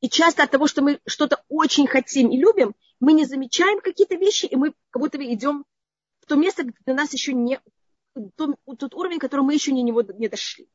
[0.01, 4.15] И часто от того, что мы что-то очень хотим и любим, мы не замечаем какие-то
[4.15, 5.63] вещи, и мы как будто бы идем
[6.19, 7.61] в то место, где до нас еще не,
[8.35, 10.67] тот, тот уровень, который мы еще не, не дошли.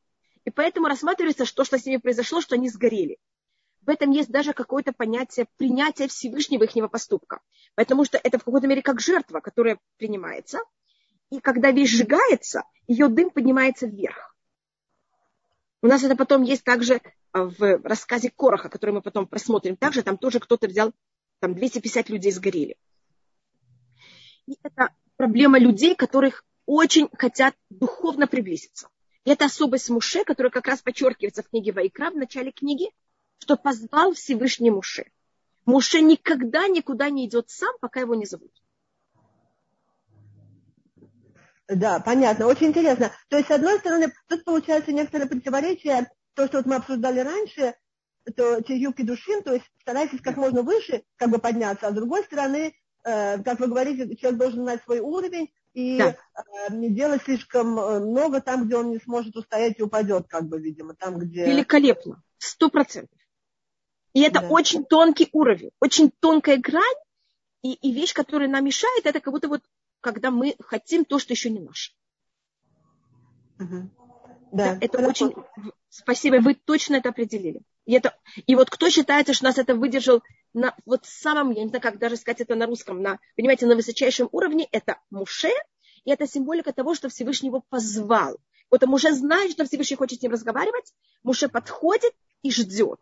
[0.43, 3.19] И поэтому рассматривается, что, что с ними произошло, что они сгорели
[3.85, 7.41] в этом есть даже какое-то понятие принятия Всевышнего их поступка.
[7.75, 10.59] Потому что это в какой-то мере как жертва, которая принимается.
[11.29, 14.35] И когда вещь сжигается, ее дым поднимается вверх.
[15.81, 17.01] У нас это потом есть также
[17.33, 19.75] а, в рассказе Короха, который мы потом просмотрим.
[19.75, 20.93] Также там тоже кто-то взял,
[21.39, 22.77] там 250 людей сгорели.
[24.45, 28.87] И это проблема людей, которых очень хотят духовно приблизиться.
[29.25, 32.89] И это особость Муше, которая как раз подчеркивается в книге Вайкра в начале книги,
[33.43, 35.11] что позвал Всевышний Муше.
[35.65, 38.51] Муше никогда никуда не идет сам, пока его не зовут.
[41.67, 43.11] Да, понятно, очень интересно.
[43.27, 47.75] То есть, с одной стороны, тут получается некоторое противоречие, то, что вот мы обсуждали раньше,
[48.35, 52.23] то юбки душин, то есть старайтесь как можно выше как бы подняться, а с другой
[52.23, 56.15] стороны, э, как вы говорите, человек должен знать свой уровень и да.
[56.15, 60.45] э, не делать слишком э, много там, где он не сможет устоять и упадет, как
[60.47, 61.45] бы, видимо, там, где...
[61.45, 63.17] Великолепно, сто процентов.
[64.13, 64.47] И это да.
[64.49, 66.83] очень тонкий уровень, очень тонкая грань,
[67.63, 69.61] и, и вещь, которая нам мешает, это как будто вот,
[70.01, 71.93] когда мы хотим то, что еще не наше.
[73.59, 73.89] Угу.
[74.51, 75.27] Да, это Хорошо.
[75.27, 75.35] очень...
[75.89, 77.61] Спасибо, вы точно это определили.
[77.85, 80.21] И, это, и вот кто считается, что нас это выдержал
[80.53, 83.75] на вот самом, я не знаю, как даже сказать это на русском, на, понимаете, на
[83.75, 85.49] высочайшем уровне, это Муше,
[86.03, 88.37] и это символика того, что Всевышний его позвал.
[88.69, 92.99] Вот Муше знает, что Всевышний хочет с ним разговаривать, Муше подходит и ждет.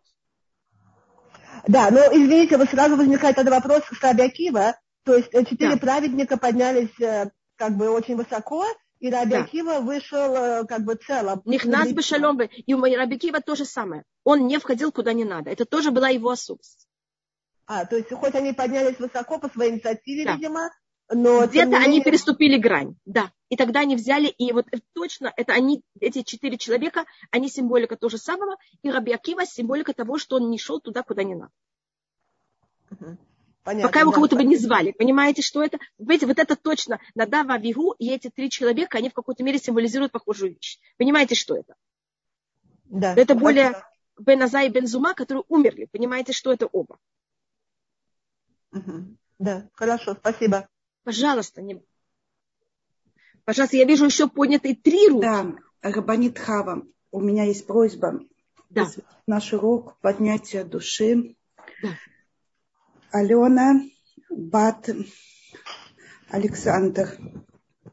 [1.66, 5.76] Да, но извините, вот сразу возникает этот вопрос с Рабиакива, то есть э, четыре да.
[5.78, 8.64] праведника поднялись э, как бы очень высоко,
[8.98, 9.42] и Раби да.
[9.42, 11.42] Акива вышел э, как бы целым.
[11.44, 12.46] Нихнас бы шалом бы.
[12.46, 14.04] И у Раби Акива то же самое.
[14.24, 15.50] Он не входил куда не надо.
[15.50, 16.86] Это тоже была его особенность.
[17.66, 20.34] А, то есть хоть они поднялись высоко по своей инициативе, да.
[20.34, 20.70] видимо,
[21.14, 21.46] но...
[21.46, 21.86] Где-то менее...
[21.86, 23.32] они переступили грань, да.
[23.48, 28.10] И тогда они взяли, и вот точно, это они, эти четыре человека, они символика того
[28.10, 31.52] же самого, и Раби Акива символика того, что он не шел туда, куда не надо.
[32.90, 33.18] Угу.
[33.64, 34.90] Понятно, Пока его да, кого-то бы не звали.
[34.90, 35.78] Понимаете, что это?
[35.98, 40.10] Видите, вот это точно Надава, Вигу и эти три человека, они в какой-то мере символизируют
[40.10, 40.80] похожую вещь.
[40.96, 41.74] Понимаете, что это?
[42.86, 43.14] Да.
[43.14, 43.72] Это более
[44.18, 45.88] Беназа и Бензума, которые умерли.
[45.92, 46.98] Понимаете, что это оба?
[48.72, 49.16] Угу.
[49.38, 50.68] Да, хорошо, спасибо.
[51.04, 51.82] Пожалуйста, не...
[53.44, 55.22] Пожалуйста, я вижу еще поднятые три руки.
[55.22, 58.20] Да, Рабанит Хава, у меня есть просьба.
[58.70, 58.88] Да.
[59.26, 61.36] Наш урок поднятия души.
[61.82, 61.90] Да.
[63.10, 63.82] Алена
[64.30, 64.88] Бат
[66.30, 67.18] Александр.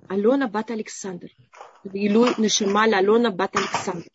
[0.07, 1.29] Алена Бат Александр.
[1.83, 4.07] Илуй Нешемаль Алена Бат Александр.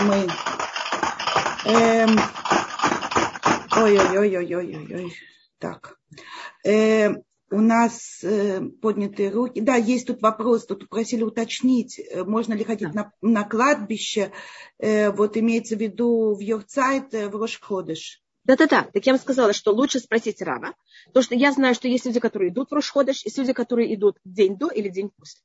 [0.00, 0.26] Мы.
[1.66, 2.18] Эм...
[3.76, 5.12] Ой-ой-ой-ой-ой-ой.
[5.58, 5.98] Так.
[6.64, 7.14] Э,
[7.50, 9.60] у нас э, поднятые руки.
[9.60, 13.12] Да, есть тут вопрос, тут просили уточнить, э, можно ли ходить да.
[13.22, 14.32] на, на кладбище.
[14.78, 18.22] Э, вот имеется в виду в Йорцайт, э, в Рошходыш.
[18.44, 20.74] Да-да-да, так я вам сказала, что лучше спросить Рава,
[21.06, 24.16] потому что я знаю, что есть люди, которые идут в Рошходыш, есть люди, которые идут
[24.24, 25.42] день до или день после.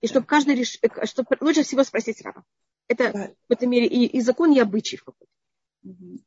[0.00, 0.78] И чтобы каждый реш...
[0.82, 2.44] Э, чтобы лучше всего спросить Рава.
[2.88, 3.30] Это да.
[3.48, 5.26] в этом мире и, и закон, и обычай какой-то.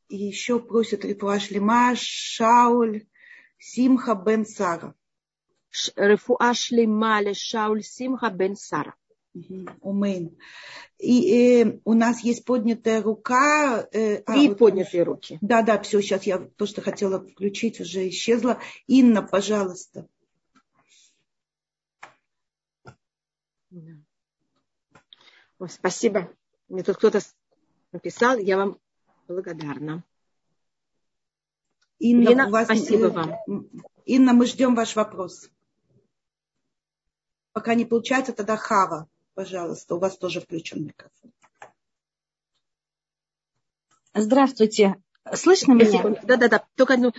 [0.08, 3.04] И еще просят Рифуа Шлема, Шауль,
[3.60, 4.94] Симха бен Сара.
[5.96, 8.94] Рифуа Шлема, Шауль, Симха бен Сара.
[9.80, 10.36] Умен.
[10.98, 13.86] И э, у нас есть поднятая рука.
[13.92, 15.38] Э, Три а, поднятые вот, руки.
[15.40, 18.58] Да, да, все, сейчас я то, что хотела включить, уже исчезла.
[18.88, 20.08] Инна, пожалуйста.
[25.68, 26.32] Спасибо.
[26.68, 27.20] Мне тут кто-то
[27.92, 28.78] написал, я вам
[29.28, 30.02] благодарна.
[32.00, 32.64] Инна, Инна вас...
[32.64, 33.68] спасибо вам.
[34.06, 35.50] Инна, мы ждем ваш вопрос.
[37.52, 39.06] Пока не получается, тогда Хава.
[39.34, 41.32] Пожалуйста, у вас тоже включен микрофон.
[44.14, 44.96] Здравствуйте.
[45.34, 46.02] Слышно меня?
[46.24, 46.66] Да, да, да.
[46.74, 47.12] Только ну,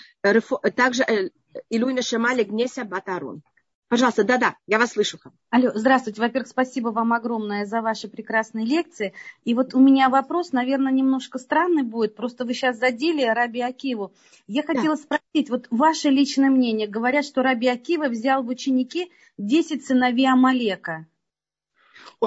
[0.75, 1.29] также э,
[1.69, 3.43] Илуина Шамали Гнеся Батарун.
[3.91, 5.19] Пожалуйста, да-да, я вас слышу.
[5.49, 6.21] Алло, здравствуйте.
[6.21, 9.11] Во-первых, спасибо вам огромное за ваши прекрасные лекции.
[9.43, 12.15] И вот у меня вопрос, наверное, немножко странный будет.
[12.15, 14.13] Просто вы сейчас задели Раби Акиву.
[14.47, 15.01] Я хотела да.
[15.01, 16.87] спросить, вот ваше личное мнение.
[16.87, 21.05] Говорят, что Раби Акива взял в ученики 10 сыновей Амалека.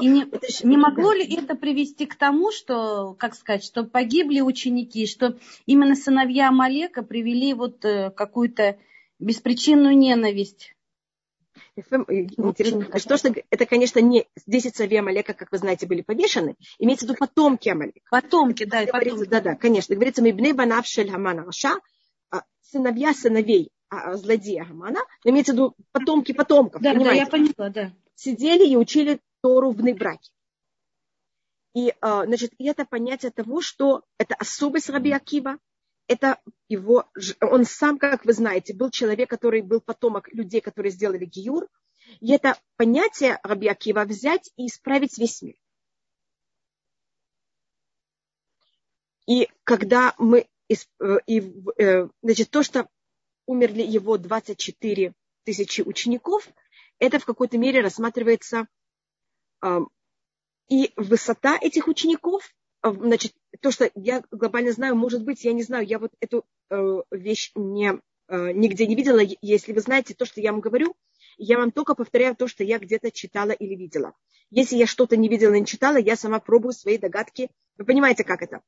[0.03, 0.27] И не,
[0.65, 5.95] не могло ли это привести к тому, что, как сказать, что погибли ученики, что именно
[5.95, 8.77] сыновья Амалека привели вот э, какую-то
[9.19, 10.74] беспричинную ненависть?
[11.77, 16.57] Интересно, что, что это, конечно, не 10 сыновей Амалека, как вы знаете, были повешены.
[16.79, 18.01] Имеется в виду потомки Амалека.
[18.11, 18.87] Потомки, да.
[18.87, 19.29] Потомки.
[19.29, 19.95] Да, да, конечно.
[19.95, 21.81] Говорится, мы бней банавшель Хамана Раша,
[22.31, 26.81] а сыновья сыновей а, злодея Хамана, имеется в виду потомки потомков.
[26.81, 27.93] Да, да, я поняла, да.
[28.15, 30.31] Сидели и учили Тору в браке.
[31.75, 35.59] И, а, значит, это понятие того, что это особость Раби Акива,
[36.07, 37.09] это его,
[37.41, 41.69] он сам, как вы знаете, был человек, который был потомок людей, которые сделали Гиюр.
[42.21, 45.55] И это понятие Раби Акива взять и исправить весь мир.
[49.27, 50.77] И когда мы, и,
[51.79, 52.89] э, значит, то, что
[53.47, 55.15] умерли его 24
[55.45, 56.49] тысячи учеников,
[56.99, 58.67] это в какой-то мере рассматривается
[60.69, 62.55] и высота этих учеников,
[62.93, 67.03] значит, то, что я глобально знаю, может быть, я не знаю, я вот эту э,
[67.11, 69.21] вещь не, э, нигде не видела.
[69.41, 70.95] Если вы знаете то, что я вам говорю,
[71.37, 74.15] Я вам только повторяю то, что я где-то читала или видела.
[74.51, 77.51] Если я что-то не видела и не читала, я сама пробую свои догадки.
[77.77, 78.61] Вы понимаете, как это?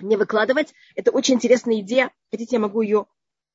[0.00, 0.74] Не выкладывать.
[0.94, 2.12] Это очень интересная идея.
[2.30, 3.06] Хотите, я могу ее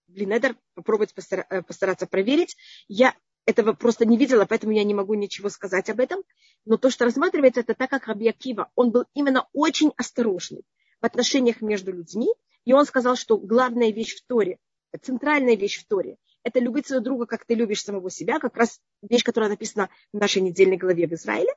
[0.07, 2.55] в Линедер попробовать э, постараться проверить.
[2.87, 3.13] Я
[3.49, 6.21] этого просто не видела, поэтому я не могу ничего сказать об этом.
[6.65, 10.63] Но то, что рассматривается, это так, как Раби Акива, он был именно очень осторожный
[11.01, 12.27] в отношениях между людьми,
[12.65, 14.57] и он сказал, что главная вещь в Торе,
[15.01, 18.79] центральная вещь в Торе, это любить своего друга, как ты любишь самого себя, как раз
[19.01, 21.53] вещь, которая написана в нашей недельной главе в Израиле.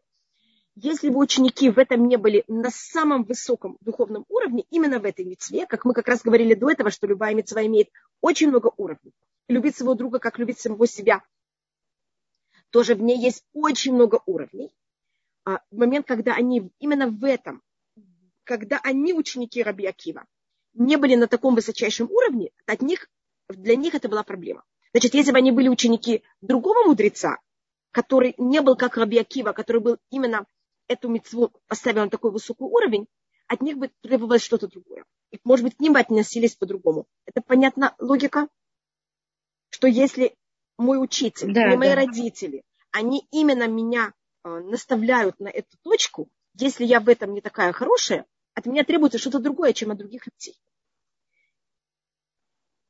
[0.74, 5.24] Если бы ученики в этом не были на самом высоком духовном уровне, именно в этой
[5.26, 7.90] мецве, как мы как раз говорили до этого, что любая мецва имеет
[8.22, 9.12] очень много уровней.
[9.48, 11.22] Любить своего друга, как любить самого себя,
[12.72, 14.74] тоже в ней есть очень много уровней.
[15.44, 17.62] А момент, когда они именно в этом,
[18.44, 20.24] когда они ученики Раби Акива,
[20.74, 23.08] не были на таком высочайшем уровне, от них,
[23.48, 24.64] для них это была проблема.
[24.92, 27.38] Значит, если бы они были ученики другого мудреца,
[27.90, 30.46] который не был как Раби Акива, который был именно
[30.88, 33.06] эту мецву поставил на такой высокий уровень,
[33.48, 35.04] от них бы требовалось что-то другое.
[35.30, 37.06] И, может быть, к ним бы относились по-другому.
[37.26, 38.48] Это понятна логика?
[39.68, 40.36] Что если
[40.82, 41.96] мой учитель, да, или мои да.
[41.96, 44.12] родители, они именно меня
[44.44, 49.18] э, наставляют на эту точку, если я в этом не такая хорошая, от меня требуется
[49.18, 50.58] что-то другое, чем от других людей.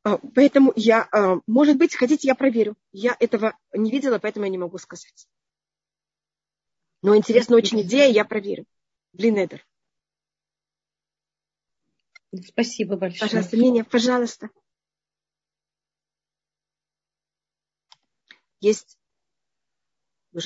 [0.05, 2.77] Э, поэтому я, э, может быть, хотите, я проверю.
[2.93, 5.29] Я этого не видела, поэтому я не могу сказать.
[7.03, 8.65] Но интересная очень идея, я проверю.
[9.13, 9.65] Блинедер.
[12.35, 13.29] Спасибо большое.
[13.29, 14.51] Пожалуйста, Миня, пожалуйста.
[18.63, 18.97] Есть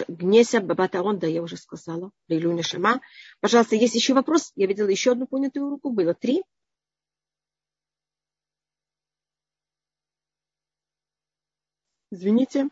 [0.09, 3.01] Гнеся Бабатаон, да, я уже сказала, Лейлюня Шама.
[3.41, 4.53] Пожалуйста, есть еще вопрос?
[4.57, 6.43] Я видела еще одну понятую руку, было три.
[12.11, 12.71] Извините,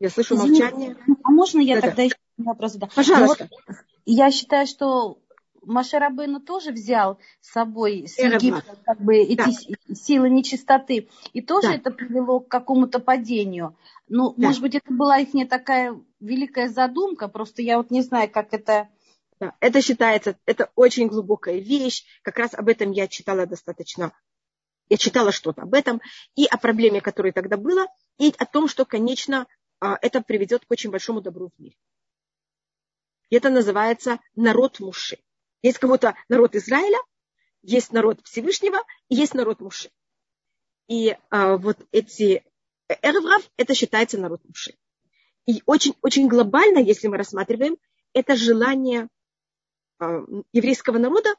[0.00, 0.64] я слышу Извините.
[0.64, 0.96] молчание.
[1.22, 1.88] А можно я Да-да.
[1.88, 2.90] тогда еще вопрос задам?
[2.94, 3.48] Пожалуйста.
[3.50, 5.20] Ну, вот я считаю, что
[5.66, 9.94] Машарабыну тоже взял с собой с Египта как бы эти да.
[9.94, 11.08] силы нечистоты.
[11.32, 11.74] И тоже да.
[11.74, 13.76] это привело к какому-то падению.
[14.08, 14.46] Ну, да.
[14.46, 18.54] может быть, это была их не такая великая задумка, просто я вот не знаю, как
[18.54, 18.88] это...
[19.40, 22.04] Да, это считается, это очень глубокая вещь.
[22.22, 24.12] Как раз об этом я читала достаточно.
[24.88, 26.00] Я читала что-то об этом
[26.36, 27.86] и о проблеме, которая тогда была,
[28.18, 29.46] и о том, что, конечно,
[29.80, 31.76] а, это приведет к очень большому добру в мире.
[33.28, 35.18] И это называется народ Муши.
[35.62, 36.98] Есть кого-то народ Израиля,
[37.62, 39.90] есть народ Всевышнего и есть народ Муши.
[40.88, 42.44] И а, вот эти
[43.02, 44.76] Эрврав, это считается народ Муши.
[45.46, 47.76] И очень, очень глобально, если мы рассматриваем,
[48.12, 49.08] это желание
[49.98, 51.34] а, еврейского народа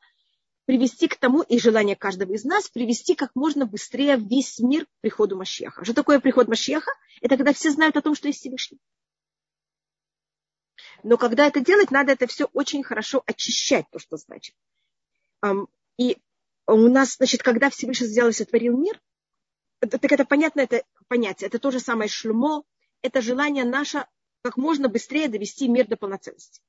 [0.65, 4.89] привести к тому, и желание каждого из нас, привести как можно быстрее весь мир к
[4.99, 5.85] приходу Машеха.
[5.85, 6.91] Что такое приход Машеха?
[7.21, 8.79] Это когда все знают о том, что есть Всевышний.
[11.03, 14.55] Но когда это делать, надо это все очень хорошо очищать, то, что значит.
[15.97, 16.17] И
[16.67, 19.01] у нас, значит, когда Всевышний сделал и сотворил мир,
[19.79, 21.47] так это понятно, это понятие.
[21.47, 22.63] Это то же самое шлюмо,
[23.01, 24.05] это желание наше
[24.41, 26.61] как можно быстрее довести мир до полноценности.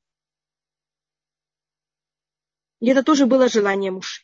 [2.81, 4.23] И это тоже было желание мужа.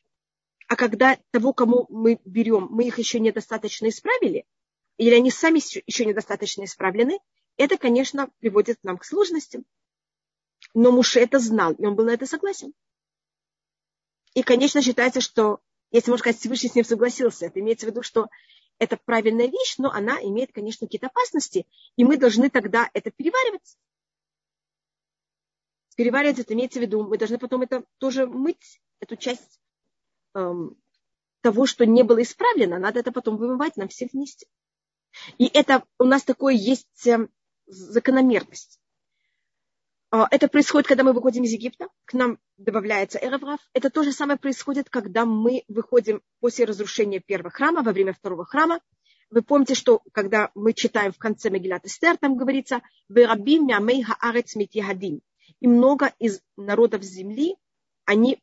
[0.69, 4.47] А когда того, кому мы берем, мы их еще недостаточно исправили,
[4.97, 7.19] или они сами еще недостаточно исправлены,
[7.57, 9.65] это, конечно, приводит нам к сложностям.
[10.73, 12.73] Но Муше это знал, и он был на это согласен.
[14.35, 18.03] И, конечно, считается, что, если можно сказать, Всевышний с ним согласился, это имеется в виду,
[18.03, 18.29] что
[18.79, 23.77] это правильная вещь, но она имеет, конечно, какие-то опасности, и мы должны тогда это переваривать.
[25.97, 29.61] Переваривать это имеется в виду, мы должны потом это тоже мыть, эту часть
[30.35, 30.77] эм,
[31.41, 34.47] того, что не было исправлено, надо это потом вымывать нам все вместе.
[35.39, 37.31] И это у нас такое есть эм,
[37.67, 38.81] закономерность.
[40.17, 43.59] А, это происходит, когда мы выходим из Египта, к нам добавляется Эраврав.
[43.73, 48.45] Это то же самое происходит, когда мы выходим после разрушения первого храма, во время второго
[48.45, 48.79] храма.
[49.31, 54.55] Вы помните, что когда мы читаем в конце Мегилат Эстер, там говорится «Верабим мямей хаарец
[54.55, 55.21] митьягадим».
[55.59, 57.57] И много из народов земли,
[58.05, 58.41] они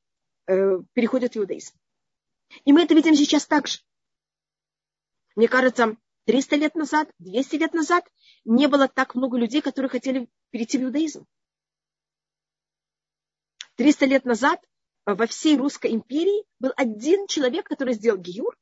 [0.48, 1.74] э, переходят в иудаизм.
[2.66, 3.80] И мы это видим сейчас также.
[5.38, 5.96] Мне кажется,
[6.26, 8.04] 300 лет назад, 200 лет назад
[8.44, 11.26] не было так много людей, которые хотели перейти в иудаизм.
[13.82, 14.64] 300 лет назад
[15.08, 18.56] э, во всей Русской империи был один человек, который сделал Гиюр.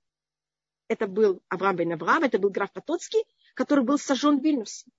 [0.87, 4.89] Это был Авраам бен Авраам, это был граф Потоцкий, который был сожжен в Вильнюсе.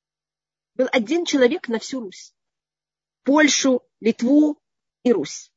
[0.74, 2.34] Был один человек на всю Русь.
[3.22, 4.60] Польшу, Литву
[5.04, 5.50] и Русь.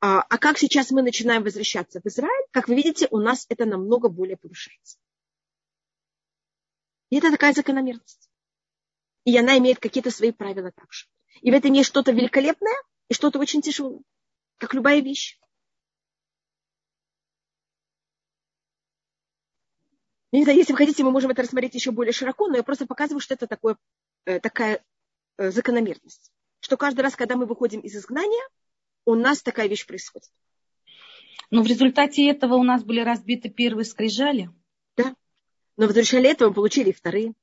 [0.00, 2.46] А, а как сейчас мы начинаем возвращаться в Израиль?
[2.52, 4.98] Как вы видите, у нас это намного более повышается.
[7.10, 8.30] И это такая закономерность.
[9.24, 11.08] И она имеет какие-то свои правила также.
[11.40, 12.74] И в этом есть что-то великолепное
[13.08, 14.00] и что-то очень тяжелое,
[14.58, 15.38] как любая вещь.
[20.32, 22.86] Не знаю, если вы хотите, мы можем это рассмотреть еще более широко, но я просто
[22.86, 23.76] показываю, что это такое,
[24.24, 24.84] э, такая
[25.38, 26.32] э, закономерность.
[26.58, 28.42] Что каждый раз, когда мы выходим из изгнания,
[29.04, 30.30] у нас такая вещь происходит.
[31.50, 34.50] Но в результате этого у нас были разбиты первые скрижали.
[34.96, 35.14] Да.
[35.76, 37.34] Но в результате этого мы получили вторые.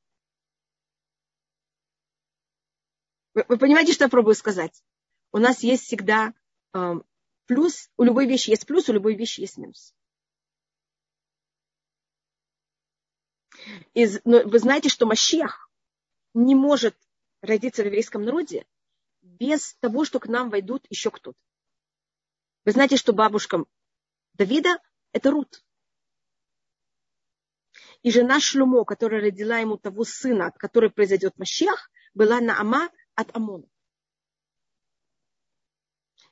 [3.33, 4.83] Вы, вы понимаете, что я пробую сказать?
[5.31, 6.33] У нас есть всегда
[6.73, 6.95] э,
[7.45, 9.95] плюс, у любой вещи есть плюс, у любой вещи есть минус.
[13.93, 15.69] Из, но вы знаете, что Машех
[16.33, 16.95] не может
[17.41, 18.65] родиться в еврейском народе
[19.21, 21.37] без того, что к нам войдут еще кто-то.
[22.65, 23.67] Вы знаете, что бабушкам
[24.33, 24.79] Давида–
[25.11, 25.63] это Рут.
[28.01, 33.35] И жена Шлюмо, которая родила ему того сына, от которой произойдет Машех, была Наама от
[33.35, 33.65] Амона.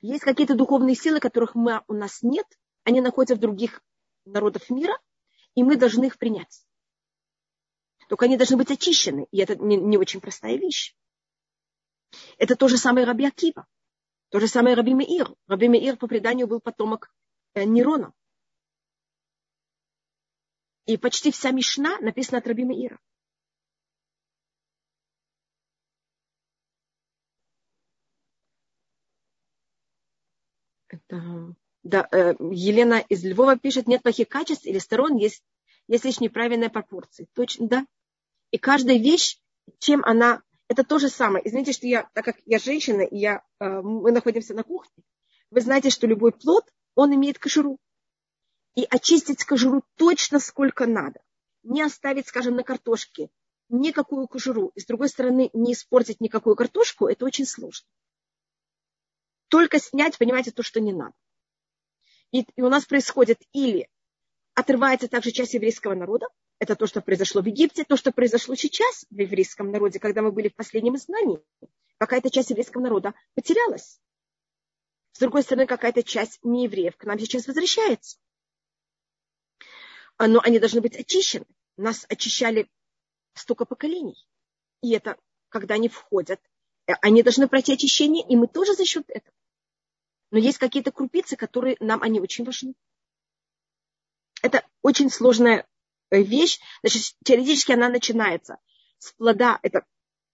[0.02, 2.46] Есть какие-то духовные силы, которых мы, у нас нет,
[2.84, 3.84] они находятся в других
[4.26, 4.98] народах мира,
[5.56, 6.66] и мы должны их принять.
[8.08, 10.96] Только они должны быть очищены, и это не, не очень простая вещь.
[12.38, 13.68] Это то же самое Раби Акива,
[14.30, 15.36] то же самое Раби Меир.
[15.48, 17.14] Раби Меир по преданию был потомок
[17.54, 18.14] э, Нерона.
[20.86, 23.00] И почти вся Мишна написана от Раби Меира.
[30.90, 35.44] Это, да, э, Елена из Львова пишет, нет плохих качеств или сторон, есть,
[35.88, 37.28] есть лишь неправильные пропорции.
[37.34, 37.86] Точно, да.
[38.52, 39.40] И каждая вещь,
[39.78, 41.48] чем она, это то же самое.
[41.48, 45.04] Извините, что я, так как я женщина, и я, э, мы находимся на кухне,
[45.52, 46.66] вы знаете, что любой плод,
[46.96, 47.80] он имеет кожуру.
[48.76, 51.22] И очистить кожуру точно сколько надо.
[51.64, 53.30] Не оставить, скажем, на картошке
[53.68, 54.72] никакую кожуру.
[54.76, 57.88] И с другой стороны, не испортить никакую картошку, это очень сложно
[59.50, 61.14] только снять, понимаете, то, что не надо.
[62.32, 63.90] И, и у нас происходит или
[64.54, 66.28] отрывается также часть еврейского народа,
[66.60, 70.32] это то, что произошло в Египте, то, что произошло сейчас в еврейском народе, когда мы
[70.32, 71.42] были в последнем изгнании.
[71.98, 74.00] Какая-то часть еврейского народа потерялась.
[75.14, 78.18] С другой стороны, какая-то часть неевреев к нам сейчас возвращается.
[80.18, 81.46] Но они должны быть очищены.
[81.78, 82.70] Нас очищали
[83.34, 84.28] столько поколений.
[84.82, 86.42] И это, когда они входят,
[87.02, 89.36] они должны пройти очищение, и мы тоже за счет этого.
[90.32, 92.74] Но есть какие-то крупицы, которые нам они очень важны.
[94.42, 95.68] Это очень сложная
[96.12, 96.60] э, вещь.
[96.82, 98.58] Значит, теоретически она начинается
[99.00, 99.60] с плода.
[99.64, 99.86] Это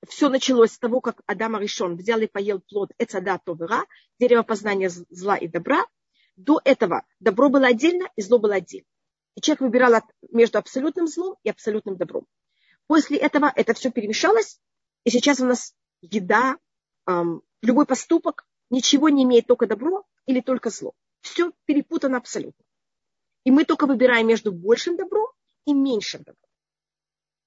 [0.07, 3.85] все началось с того, как Адам решен взял и поел плод Эцада Товера,
[4.19, 5.85] дерево познания зла и добра.
[6.35, 8.87] До этого добро было отдельно и зло было отдельно.
[9.35, 12.27] И человек выбирал между абсолютным злом и абсолютным добром.
[12.87, 14.59] После этого это все перемешалось,
[15.05, 15.73] и сейчас у нас
[16.11, 16.57] еда,
[17.61, 20.93] любой поступок, ничего не имеет только добро или только зло.
[21.21, 22.63] Все перепутано абсолютно.
[23.43, 25.27] И мы только выбираем между большим добром
[25.65, 26.49] и меньшим добром.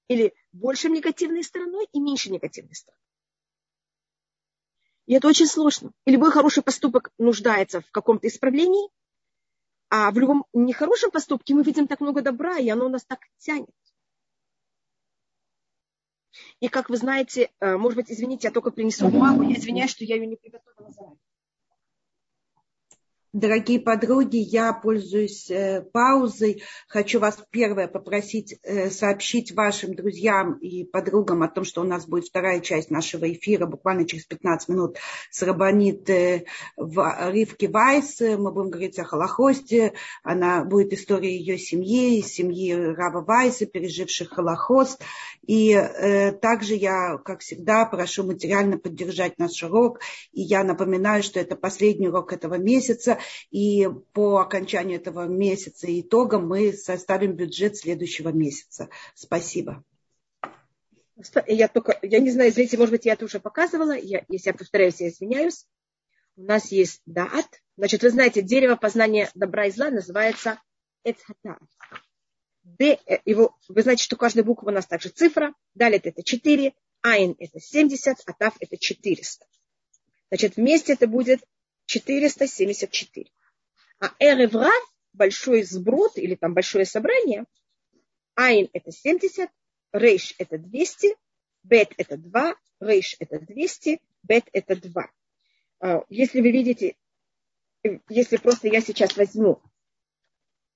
[0.07, 3.01] Или большим негативной стороной и меньшей негативной стороной.
[5.05, 5.91] И это очень сложно.
[6.05, 8.89] И любой хороший поступок нуждается в каком-то исправлении,
[9.89, 13.73] а в любом нехорошем поступке мы видим так много добра, и оно нас так тянет.
[16.59, 20.05] И как вы знаете, э, может быть, извините, я только принесу бумагу, я извиняюсь, что
[20.05, 21.19] я ее не приготовила заранее.
[23.31, 26.63] Дорогие подруги, я пользуюсь э, паузой.
[26.87, 32.07] Хочу вас первое попросить э, сообщить вашим друзьям и подругам о том, что у нас
[32.07, 34.97] будет вторая часть нашего эфира буквально через 15 минут
[35.29, 38.19] с Рабанит э, в, Ривки Вайс.
[38.19, 39.93] Мы будем говорить о Холохосте.
[40.23, 45.03] Она будет история ее семьи, семьи Раба Вайса, переживших Холохост.
[45.45, 45.73] И
[46.41, 49.99] также я, как всегда, прошу материально поддержать наш урок.
[50.31, 53.18] И я напоминаю, что это последний урок этого месяца
[53.51, 56.03] и по окончанию этого месяца и
[56.39, 58.89] мы составим бюджет следующего месяца.
[59.15, 59.83] Спасибо.
[61.47, 64.53] Я только, я не знаю, извините, может быть, я это уже показывала, я, если я
[64.53, 65.65] повторяюсь, я извиняюсь.
[66.37, 67.47] У нас есть даат.
[67.75, 70.61] Значит, вы знаете, дерево познания добра и зла называется
[71.03, 71.59] эцхатаат.
[72.63, 75.53] Д, э, его, вы знаете, что каждая буква у нас также цифра.
[75.73, 79.45] Далее это 4, айн это 70, а это 400.
[80.29, 81.41] Значит, вместе это будет
[81.89, 83.31] 474.
[83.99, 84.71] А Эревра,
[85.13, 87.45] большой сброд или там большое собрание,
[88.35, 89.49] Айн это 70,
[89.91, 91.15] Рейш это 200,
[91.63, 95.11] Бет это 2, Рейш это 200, Бет это 2.
[95.81, 96.95] А, если вы видите,
[98.07, 99.59] если просто я сейчас возьму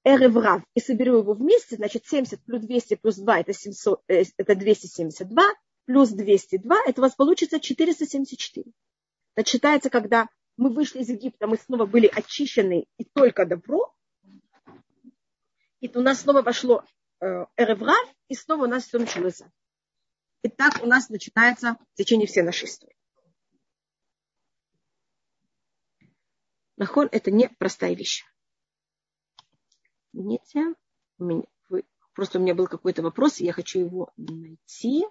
[0.04, 4.56] эреврав и соберу его вместе, значит 70 плюс 200 плюс 2 это, 700, э, это
[4.56, 5.44] 272,
[5.86, 8.66] плюс 202, это у вас получится 474.
[9.36, 10.28] Это считается, когда
[10.58, 13.94] мы вышли из Египта, мы снова были очищены и только добро,
[15.80, 16.84] и у нас снова вошло
[17.20, 19.42] э, эреврав, и снова у нас все началось.
[20.44, 22.96] И так у нас начинается в течение всей нашей истории.
[26.78, 28.26] Нахон– это не простая вещь.
[30.12, 30.76] Извините,
[31.18, 35.06] у меня, вы, просто у меня был какой-то вопрос, и я хочу его найти.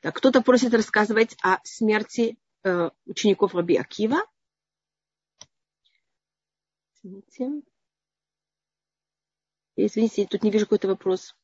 [0.00, 2.38] Так, кто-то просит рассказывать о смерти
[3.06, 4.18] учеников Раби Акива.
[7.02, 7.62] Извините.
[9.76, 11.34] Извините, я тут не вижу какой-то вопрос.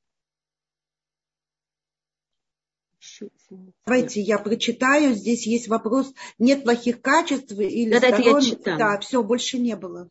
[3.87, 5.15] Давайте я прочитаю.
[5.15, 8.43] Здесь есть вопрос, нет плохих качеств или да, сторон.
[8.65, 10.09] Да, да, все, больше не было.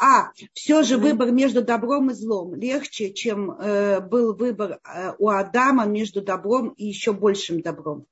[0.00, 5.28] А, все же выбор между добром и злом легче, чем э, был выбор э, у
[5.28, 8.06] Адама между добром и еще большим добром.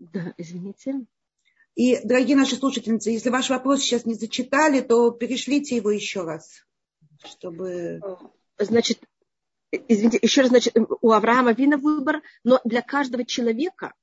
[0.00, 1.06] Да, извините.
[1.76, 6.64] И, дорогие наши слушательницы, если ваш вопрос сейчас не зачитали, то перешлите его еще раз,
[7.22, 8.00] чтобы...
[8.58, 8.98] Значит,
[9.70, 13.94] извините, еще раз, значит, у Авраама Вина выбор, но для каждого человека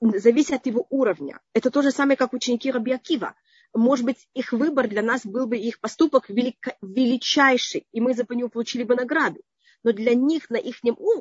[0.00, 1.40] зависит от его уровня.
[1.52, 3.34] Это то же самое, как ученики Раби Акива.
[3.74, 8.26] Может быть, их выбор для нас был бы, их поступок велик, величайший, и мы за
[8.30, 9.40] него получили бы награду.
[9.84, 10.76] Но для них на их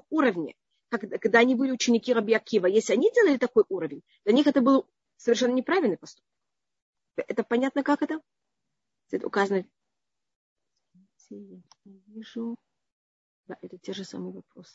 [0.09, 0.55] уровне,
[0.89, 4.87] когда, они были ученики Раби Акива, если они делали такой уровень, для них это был
[5.17, 6.29] совершенно неправильный поступок.
[7.15, 8.21] Это понятно, как это?
[9.11, 9.65] Это указано.
[11.85, 12.55] Вижу.
[13.47, 14.73] Да, это те же самые вопросы.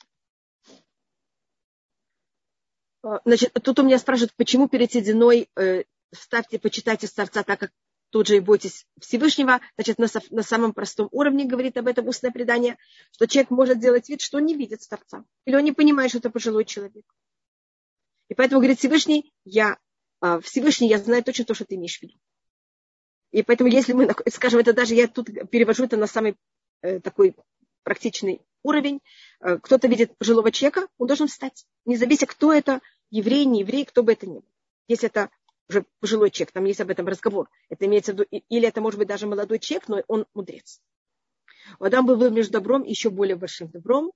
[3.02, 7.72] А, значит, тут у меня спрашивают, почему перед сединой э, ставьте, почитайте старца так, как
[8.12, 9.60] тут же и бойтесь Всевышнего.
[9.76, 12.76] Значит, на, на самом простом уровне говорит об этом устное предание,
[13.10, 15.24] что человек может делать вид, что он не видит старца.
[15.46, 17.06] Или он не понимает, что это пожилой человек.
[18.28, 19.78] И поэтому говорит Всевышний, я,
[20.20, 22.14] а, Всевышний, я знаю точно то, что ты имеешь в виду.
[23.30, 26.36] И поэтому, если мы, скажем, это даже я тут перевожу это на самый
[26.82, 27.34] э, такой
[27.82, 29.00] практичный уровень.
[29.40, 31.64] Э, кто-то видит пожилого человека, он должен встать.
[31.86, 34.48] Не зависит, кто это, еврей, не еврей, кто бы это ни был.
[34.86, 35.30] Если это
[35.68, 37.48] уже пожилой человек, там есть об этом разговор.
[37.68, 40.80] Это имеется в виду, или это может быть даже молодой человек, но он мудрец.
[41.78, 44.12] У Адам был между добром и еще более большим добром.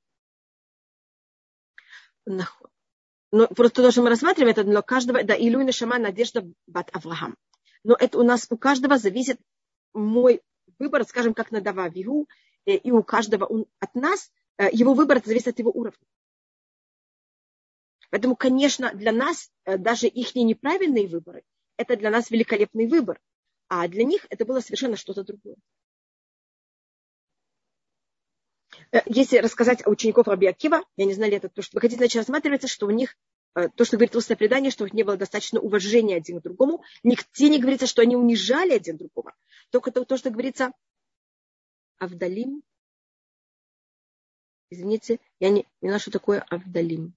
[2.26, 7.36] Но просто должен рассматривать это для каждого, да, Илюйна Шама, Надежда Бат Авраам.
[7.84, 9.38] Но это у нас у каждого зависит
[9.92, 10.42] мой
[10.78, 12.26] выбор, скажем, как на Дава Вигу,
[12.66, 15.98] Э, и у каждого от нас, э, его выбор зависит от его уровня.
[18.10, 21.44] Поэтому, конечно, для нас э, даже их неправильные выборы,
[21.76, 23.20] это для нас великолепный выбор.
[23.68, 25.56] А для них это было совершенно что-то другое.
[29.06, 32.16] Если рассказать о учеников Раби Акива, я не знаю, это то, что вы хотите, значит,
[32.16, 33.16] рассматривается, что у них,
[33.54, 36.84] то, что говорит устное предание, что у них не было достаточно уважения один к другому.
[37.02, 39.34] Нигде не говорится, что они унижали один другого.
[39.70, 40.72] Только то, то что говорится,
[41.98, 42.62] Авдалим.
[44.70, 47.14] Извините, я не поняла, что такое Авдалим.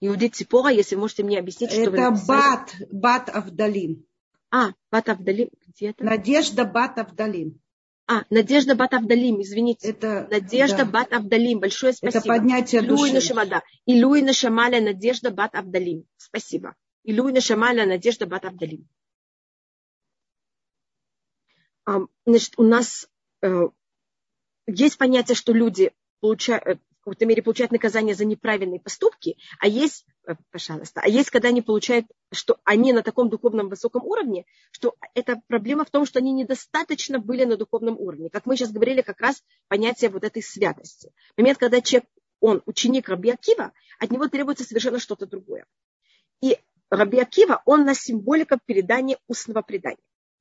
[0.00, 4.06] Иудит Ципора, если можете мне объяснить, что это вы Это Бат, Бат Авдалим.
[4.50, 6.04] А, Бат Авдалим, где это?
[6.04, 7.60] Надежда Бат Авдалим.
[8.06, 9.88] А, Надежда Бат Авдалим, извините.
[9.88, 10.84] Это, Надежда да.
[10.86, 12.18] Бат Авдалим, большое спасибо.
[12.18, 13.14] Это поднятие Илуй души.
[13.14, 13.62] Нашама, да.
[13.86, 16.04] Илуй Нашамаля Надежда Бат Авдалим.
[16.16, 16.74] Спасибо.
[17.04, 18.88] Илуй Нашамаля Надежда Бат Авдалим
[22.26, 23.08] значит, у нас
[23.42, 23.68] э,
[24.66, 26.78] есть понятие, что люди получают, э,
[27.08, 31.62] какой-то мере получают наказание за неправильные поступки, а есть, э, пожалуйста, а есть, когда они
[31.62, 36.32] получают, что они на таком духовном высоком уровне, что эта проблема в том, что они
[36.32, 38.30] недостаточно были на духовном уровне.
[38.30, 41.12] Как мы сейчас говорили, как раз понятие вот этой святости.
[41.36, 42.08] Момент, когда человек,
[42.40, 45.66] он ученик Раби Акива, от него требуется совершенно что-то другое.
[46.40, 46.58] И
[46.90, 49.98] Раби Акива, он на символика передания устного предания.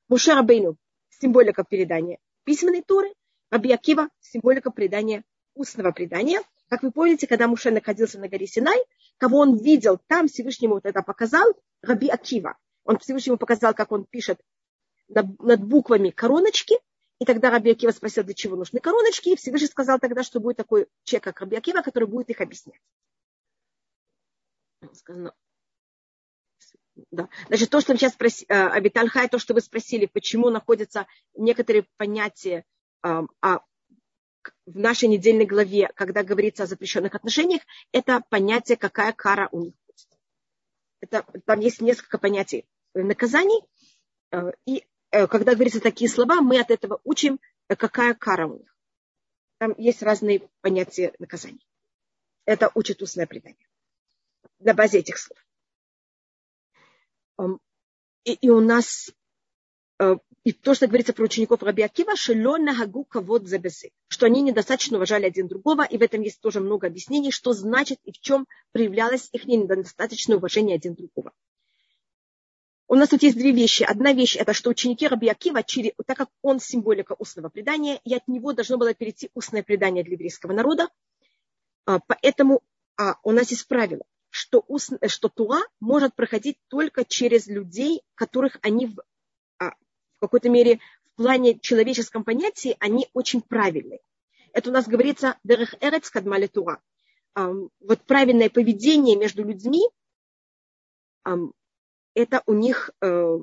[0.09, 0.75] Муше Рабейну
[1.09, 3.13] символика передания письменной Торы,
[3.49, 6.41] Раби Акива– символика предания устного предания.
[6.69, 8.77] Как вы помните, когда Муше находился на горе Синай,
[9.17, 11.45] кого он видел, там Всевышнему вот это показал
[11.81, 12.57] Раби Акива.
[12.83, 14.39] Он Всевышнему показал, как он пишет
[15.07, 16.75] над, буквами короночки,
[17.19, 20.57] и тогда Раби Акива спросил, для чего нужны короночки, и Всевышний сказал тогда, что будет
[20.57, 22.81] такой человек, как Раби Акива, который будет их объяснять.
[24.93, 25.33] Сказано,
[27.11, 27.29] да.
[27.47, 32.65] Значит, то, что сейчас спроси, э, Абитальхай, то, что вы спросили, почему находятся некоторые понятия
[33.03, 33.61] э, а,
[34.65, 39.73] в нашей недельной главе, когда говорится о запрещенных отношениях, это понятие, какая кара у них
[39.87, 40.07] будет.
[40.99, 43.61] Это, там есть несколько понятий наказаний,
[44.31, 48.57] э, и э, когда говорится такие слова, мы от этого учим, э, какая кара у
[48.57, 48.75] них.
[49.59, 51.65] Там есть разные понятия наказаний.
[52.45, 53.67] Это учит устное предание.
[54.59, 55.37] На базе этих слов.
[58.23, 59.11] И, и у нас
[60.47, 64.95] и то, что говорится про учеников Раби Акива, шело нагагу кавод забесы, что они недостаточно
[64.95, 68.47] уважали один другого, и в этом есть тоже много объяснений, что значит и в чем
[68.71, 71.33] проявлялось их недостаточное уважение один другого.
[72.87, 73.83] У нас тут есть две вещи.
[73.83, 75.61] Одна вещь– это что ученики Раби Акива,
[76.05, 80.13] так как он символика устного предания, и от него должно было перейти устное предание для
[80.13, 80.87] еврейского народа,
[81.85, 82.61] а, поэтому
[82.95, 88.59] а, у нас есть правило, что, уст, что Туа может проходить только через людей, которых
[88.61, 88.95] они
[90.19, 90.79] какой-то мере
[91.13, 93.99] в плане человеческом понятии они очень правильные.
[94.53, 96.81] Это у нас говорится «дерех эрец кадмали тура».
[97.35, 99.87] Вот правильное поведение между людьми,
[102.17, 103.37] это у них, э,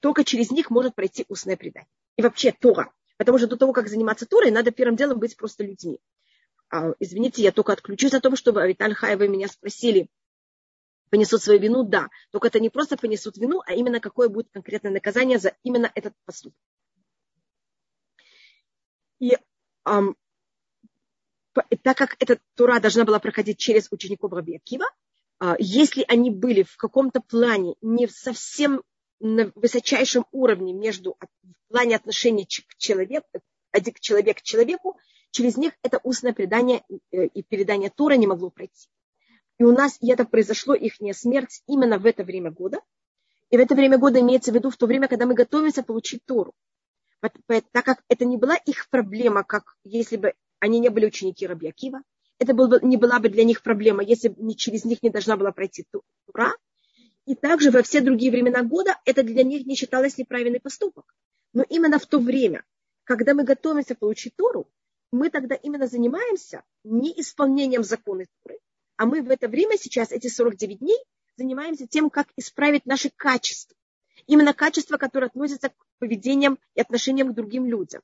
[0.00, 1.88] только через них может пройти устное предание.
[2.16, 2.92] И вообще Тора.
[3.18, 6.00] Потому что до того, как заниматься Торой, надо первым делом быть просто людьми.
[6.70, 10.08] А, извините, я только отключусь о том, чтобы Виталь Хай, вы меня спросили,
[11.12, 12.08] понесут свою вину, да.
[12.30, 16.14] Только это не просто понесут вину, а именно какое будет конкретное наказание за именно этот
[16.24, 16.58] поступок.
[19.20, 19.36] И
[19.84, 20.16] эм,
[21.82, 24.86] так как эта тура должна была проходить через учеников Раби Акива,
[25.40, 28.82] э, если они были в каком-то плане не совсем
[29.20, 33.28] на высочайшем уровне между в плане отношений к человеку,
[33.70, 34.98] к человеку к человеку,
[35.30, 38.88] через них это устное предание э, и передание Тура не могло пройти.
[39.62, 42.80] И у нас и это произошло, их смерть, именно в это время года.
[43.48, 46.24] И в это время года имеется в виду в то время, когда мы готовимся получить
[46.24, 46.52] Тору.
[47.20, 51.68] Так как это не была их проблема, как если бы они не были ученики Раби
[51.68, 52.02] Акива,
[52.40, 52.54] это
[52.84, 56.56] не была бы для них проблема, если бы через них не должна была пройти Тура.
[57.26, 61.14] И также во все другие времена года это для них не считалось неправильный поступок.
[61.52, 62.64] Но именно в то время,
[63.04, 64.68] когда мы готовимся получить Тору,
[65.12, 68.58] мы тогда именно занимаемся не исполнением закона Торы,
[69.02, 70.96] а мы в это время сейчас, эти 49 дней,
[71.36, 73.76] занимаемся тем, как исправить наши качества.
[74.28, 78.00] Именно качества, которые относятся к поведениям и отношениям к другим людям.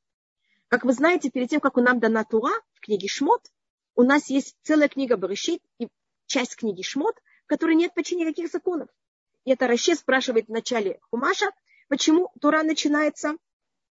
[0.66, 3.49] Как вы знаете, перед тем, как у нам дана Тура в книге Шмот,
[3.94, 5.86] у нас есть целая книга Барышит и
[6.26, 8.88] часть книги Шмот, в которой нет почти никаких законов.
[9.44, 11.53] И это Раще спрашивает в начале Хумаша,
[11.86, 13.36] почему Тура начинается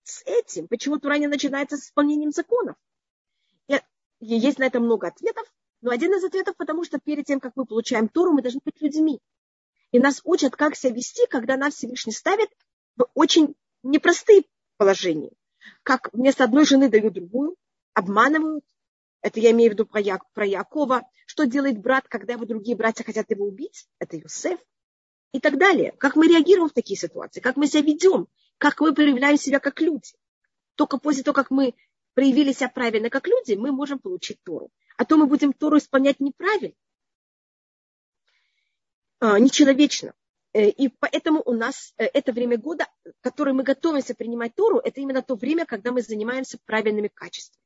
[0.02, 2.76] с этим, почему Тура не начинается с исполнением законов.
[3.68, 5.50] И есть на это много ответов,
[5.82, 8.80] но один из ответов, потому что перед тем, как мы получаем Тору, мы должны быть
[8.80, 9.20] людьми.
[9.92, 12.50] И нас учат, как себя вести, когда нас Всевышний ставит
[12.96, 14.44] в очень непростые
[14.76, 15.32] положения.
[15.82, 17.56] Как вместо одной жены дают другую,
[17.94, 18.64] обманывают.
[19.22, 21.02] Это я имею в виду про, Я, про Якова.
[21.26, 23.86] Что делает брат, когда его другие братья хотят его убить?
[23.98, 24.60] Это Юсеф.
[25.32, 25.92] И так далее.
[25.92, 28.28] Как мы реагируем в такие ситуации, как мы себя ведем,
[28.58, 30.12] как мы проявляем себя как люди.
[30.74, 31.74] Только после того, как мы
[32.14, 34.70] проявили себя правильно как люди, мы можем получить Тору
[35.00, 36.74] а то мы будем Тору исполнять неправильно,
[39.18, 40.12] а, нечеловечно.
[40.52, 42.86] Э, и поэтому у нас э, это время года,
[43.22, 47.64] которое мы готовимся принимать Тору, это именно то время, когда мы занимаемся правильными качествами.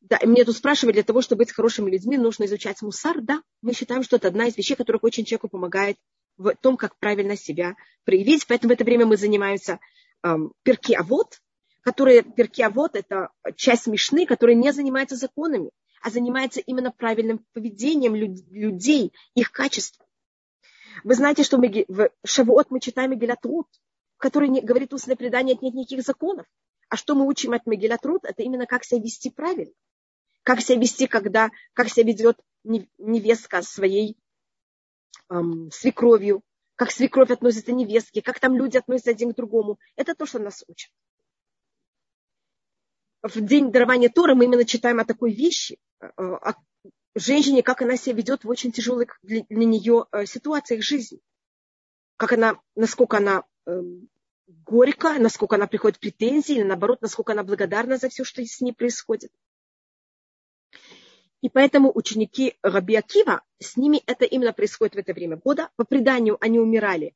[0.00, 3.20] Да, мне тут спрашивали, для того, чтобы быть хорошими людьми, нужно изучать мусар.
[3.20, 5.98] Да, мы считаем, что это одна из вещей, которых очень человеку помогает
[6.38, 8.46] в том, как правильно себя проявить.
[8.46, 9.78] Поэтому в это время мы занимаемся
[10.22, 11.38] эм, перки авод,
[11.82, 15.70] которые перкиавод– это часть Мишны, которая не занимается законами,
[16.02, 20.06] а занимается именно правильным поведением людей, их качеством.
[21.04, 23.68] Вы знаете, что мы, в Шавуот мы читаем Мегилат Рут,
[24.18, 26.46] который не, говорит устное предание, нет никаких законов.
[26.88, 29.72] А что мы учим от Мегилат Рут, это именно как себя вести правильно.
[30.42, 34.16] Как себя вести, когда, как себя ведет невестка своей
[35.30, 36.42] эм, свекровью,
[36.76, 39.78] как свекровь относится к невестке, как там люди относятся один к другому.
[39.96, 40.90] Это то, что нас учат
[43.22, 46.54] в день дарования Тора мы именно читаем о такой вещи, э, о
[47.14, 51.20] женщине, как она себя ведет в очень тяжелых для, для нее э, ситуациях жизни.
[52.16, 53.82] Как она, насколько она э,
[54.46, 58.60] горько, насколько она приходит в претензии, или наоборот, насколько она благодарна за все, что с
[58.60, 59.30] ней происходит.
[61.42, 65.70] И поэтому ученики Раби Акива, с ними это именно происходит в это время года.
[65.76, 67.14] По преданию они умирали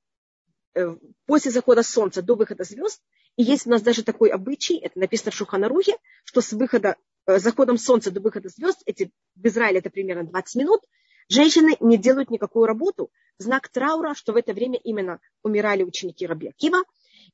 [0.74, 0.96] э,
[1.26, 3.02] после захода солнца до выхода звезд,
[3.36, 7.38] и есть у нас даже такой обычай, это написано в Шуханарухе, что с выхода, э,
[7.38, 10.82] заходом солнца до выхода звезд, эти, в Израиле это примерно 20 минут,
[11.28, 16.48] женщины не делают никакую работу, знак траура, что в это время именно умирали ученики Раби
[16.48, 16.82] Акива.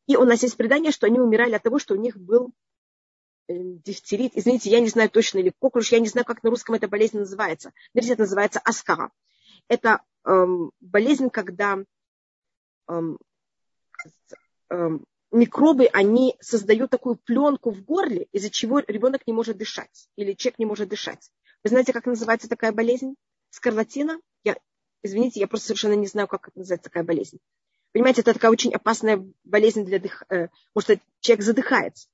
[0.07, 2.53] И у нас есть предание, что они умирали от того, что у них был
[3.48, 4.32] э, дифтерит.
[4.34, 7.18] Извините, я не знаю точно, или коклюш, я не знаю, как на русском эта болезнь
[7.18, 7.72] называется.
[7.92, 9.11] Вернее, это называется аскара.
[9.68, 11.78] Это эм, болезнь, когда
[12.88, 13.18] эм,
[14.70, 20.32] эм, микробы, они создают такую пленку в горле, из-за чего ребенок не может дышать, или
[20.32, 21.30] человек не может дышать.
[21.62, 23.14] Вы знаете, как называется такая болезнь?
[23.50, 24.20] Скарлатина?
[24.44, 24.56] Я,
[25.02, 27.38] извините, я просто совершенно не знаю, как называется такая болезнь.
[27.92, 30.22] Понимаете, это такая очень опасная болезнь для дых...
[30.30, 32.08] Э, может, человек задыхается.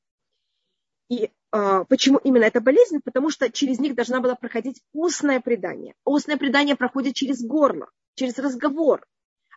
[1.08, 3.00] И э, почему именно эта болезнь?
[3.04, 5.94] Потому что через них должна была проходить устное предание.
[6.04, 9.06] Устное предание проходит через горло, через разговор.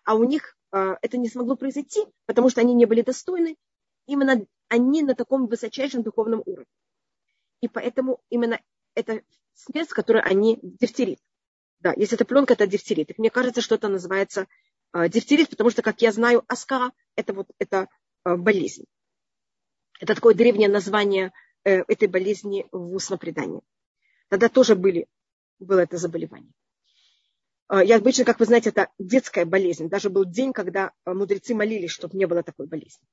[0.04, 3.58] А у них это не смогло произойти, потому что они не были достойны.
[4.06, 6.66] Именно они на таком высочайшем духовном уровне.
[7.62, 8.60] И поэтому именно
[8.96, 9.22] это
[9.54, 11.20] смерть, которую они дифтерит.
[11.80, 13.18] Да, если это пленка, это дифтерит.
[13.18, 14.48] Мне кажется, что это называется
[14.94, 17.88] э, дифтерит, потому что, как я знаю, аска– это вот это
[18.26, 18.86] э, болезнь.
[20.00, 21.32] Это такое древнее название
[21.64, 23.62] э, этой болезни в устном предании.
[24.28, 25.08] Тогда тоже были,
[25.60, 26.52] было это заболевание.
[27.70, 29.90] Э, я обычно, как вы знаете, это детская болезнь.
[29.90, 33.08] Даже был день, когда мудрецы молились, чтобы не было такой болезни.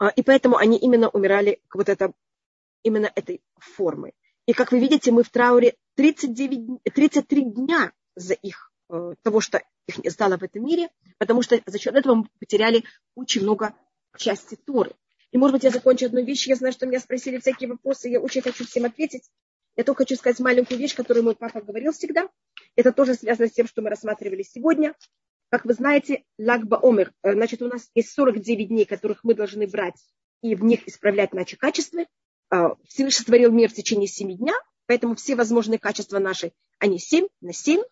[0.00, 2.12] Э, и поэтому они именно умирали вот это,
[2.82, 4.12] именно этой формы.
[4.46, 8.70] И как вы видите, мы в трауре 39, 33 дня за их,
[9.22, 12.84] того, что их не стало в этом мире, потому что за счет этого мы потеряли
[13.16, 13.74] очень много
[14.16, 14.94] части Торы.
[15.32, 16.46] И, может быть, я закончу одну вещь.
[16.46, 18.08] Я знаю, что меня спросили всякие вопросы.
[18.08, 19.28] Я очень хочу всем ответить.
[19.76, 22.28] Я только хочу сказать маленькую вещь, которую мой папа говорил всегда.
[22.76, 24.94] Это тоже связано с тем, что мы рассматривали сегодня.
[25.50, 29.66] Как вы знаете, Лагба Омер, э, значит, у нас есть 49 дней, которых мы должны
[29.66, 30.02] брать
[30.42, 32.06] и в них исправлять наши качества.
[32.50, 34.54] Э, Всевышний сотворил мир в течение 7 дня,
[34.86, 37.82] поэтому все возможные качества наши, они 7 на 7.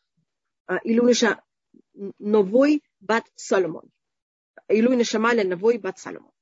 [0.83, 1.43] Илюниша
[2.19, 3.91] Новой Бат Соломон.
[4.69, 6.33] Илюниша Маля Новой Бат Соломон.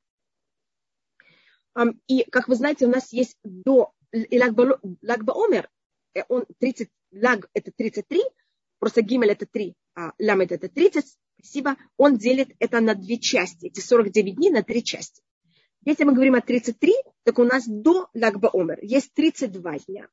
[2.07, 5.69] И, как вы знаете, у нас есть до Лагба Омер,
[6.15, 8.23] э, он 30, Лаг это 33,
[8.79, 11.05] просто Гимель это 3, а Ламед это 30,
[11.39, 15.23] спасибо, он делит это на две части, эти 49 дней на три части.
[15.85, 16.95] Если мы говорим о 33,
[17.25, 20.09] так у нас до Лагба Омер есть 32 дня.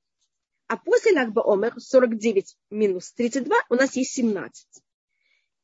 [0.67, 4.67] А после Лагба Омер 49 минус 32 у нас есть 17.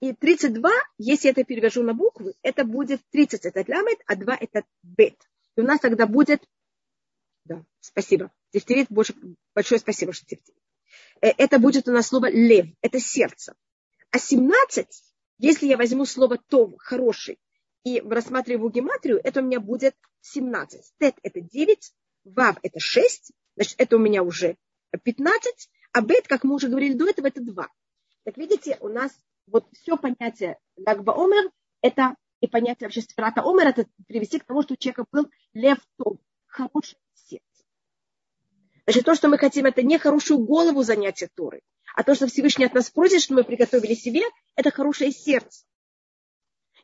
[0.01, 4.37] И 32, если я это перевяжу на буквы, это будет 30 это ламет, а 2
[4.39, 5.15] это бет.
[5.55, 6.43] И у нас тогда будет...
[7.45, 8.31] Да, спасибо.
[8.51, 9.13] Дифтерит, больше,
[9.53, 10.57] большое спасибо, что дифтерит.
[11.21, 13.55] Э, это будет у нас слово лев, это сердце.
[14.11, 14.87] А 17,
[15.37, 17.39] если я возьму слово то хороший,
[17.83, 20.93] и рассматриваю гематрию, это у меня будет 17.
[20.99, 21.93] Тет это 9,
[22.23, 24.57] вав это 6, значит, это у меня уже
[25.03, 27.67] 15, а бет, как мы уже говорили до этого, это 2.
[28.23, 29.11] Так видите, у нас
[29.45, 34.61] вот все понятие Лагба Омер– это и понятие вообще сферата омер, это привести к тому,
[34.61, 36.19] что у человека был лев том,
[36.55, 37.65] хорошее сердце.
[38.85, 41.61] Значит, то, что мы хотим, это не хорошую голову занятия Торы,
[41.95, 44.21] а то, что Всевышний от нас просит, что мы приготовили себе,
[44.55, 45.65] это хорошее сердце.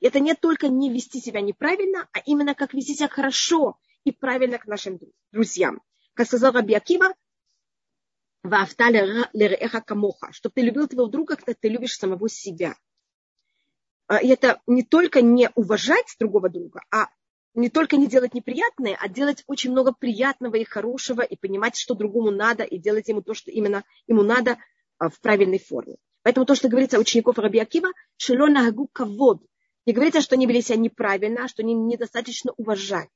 [0.01, 4.57] Это не только не вести себя неправильно, а именно как вести себя хорошо и правильно
[4.57, 4.99] к нашим
[5.31, 5.81] друзьям.
[6.13, 7.13] Как сказал Раби Акива,
[9.85, 12.75] камоха, чтобы ты любил твоего друга, как ты любишь самого себя.
[14.07, 17.07] А, и это не только не уважать другого друга, а
[17.53, 21.95] не только не делать неприятное, а делать очень много приятного и хорошего, и понимать, что
[21.95, 24.57] другому надо, и делать ему то, что именно ему надо
[24.97, 25.97] а, в правильной форме.
[26.23, 29.43] Поэтому то, что говорится у учеников Раби Акива, шело нагу кавод.
[29.85, 33.09] Не говорится, что они вели себя неправильно, а что они недостаточно уважали.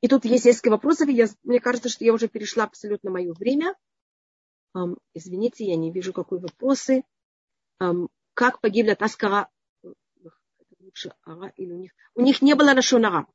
[0.00, 3.32] И тут есть несколько вопросов, и я, мне кажется, что я уже перешла абсолютно мое
[3.32, 3.74] время.
[5.14, 7.04] Извините, я не вижу, какие вопросы.
[8.34, 9.48] Как погибла Таскара
[10.92, 11.92] лучше ара или у них.
[12.14, 13.26] У них не было Рашонара.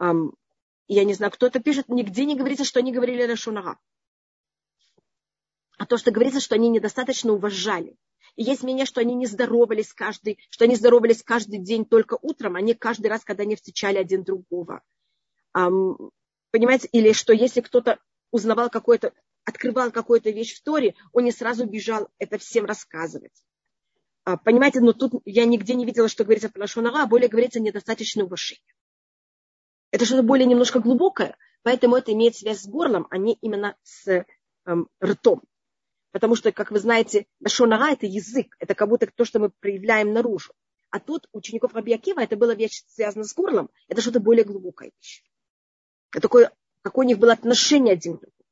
[0.00, 0.32] Um,
[0.88, 3.78] я не знаю, кто это пишет, нигде не говорится, что они говорили Рашонара.
[5.78, 7.96] А то, что говорится, что они недостаточно уважали.
[8.36, 12.56] И есть мнение, что они не здоровались каждый, что они здоровались каждый день только утром,
[12.56, 14.82] а не каждый раз, когда они встречали один другого.
[15.56, 16.10] Um,
[16.50, 16.88] понимаете?
[16.92, 17.98] Или что если кто-то
[18.30, 19.12] узнавал какое-то,
[19.44, 23.42] открывал какую-то вещь в Торе, он не сразу бежал это всем рассказывать.
[24.24, 27.60] А, понимаете, но тут я нигде не видела, что говорится про Лашонара, а более говорится
[27.60, 28.74] недостаточное уважение.
[29.90, 34.24] Это что-то более немножко глубокое, поэтому это имеет связь с горлом, а не именно с
[34.64, 35.42] эм, ртом.
[36.12, 40.12] Потому что, как вы знаете, Лашонара– это язык, это как будто то, что мы проявляем
[40.12, 40.52] наружу.
[40.90, 44.92] А тут учеников Раби Акива это было вещь связано с горлом, это что-то более глубокое.
[46.12, 46.52] Это такое,
[46.82, 48.42] какое у них было отношение один к другому.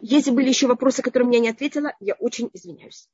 [0.00, 3.08] Если были еще вопросы, которые я не ответила, я очень извиняюсь.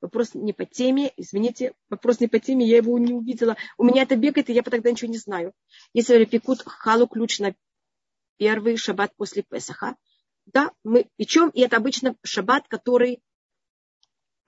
[0.00, 3.56] Вопрос не по теме, извините, вопрос не по теме, я его не увидела.
[3.76, 5.52] У меня это бегает, и я тогда ничего не знаю.
[5.92, 7.54] Если пекут халу ключ на
[8.36, 9.96] первый шаббат после Песаха,
[10.46, 13.22] да, мы печем, и это обычно шаббат, который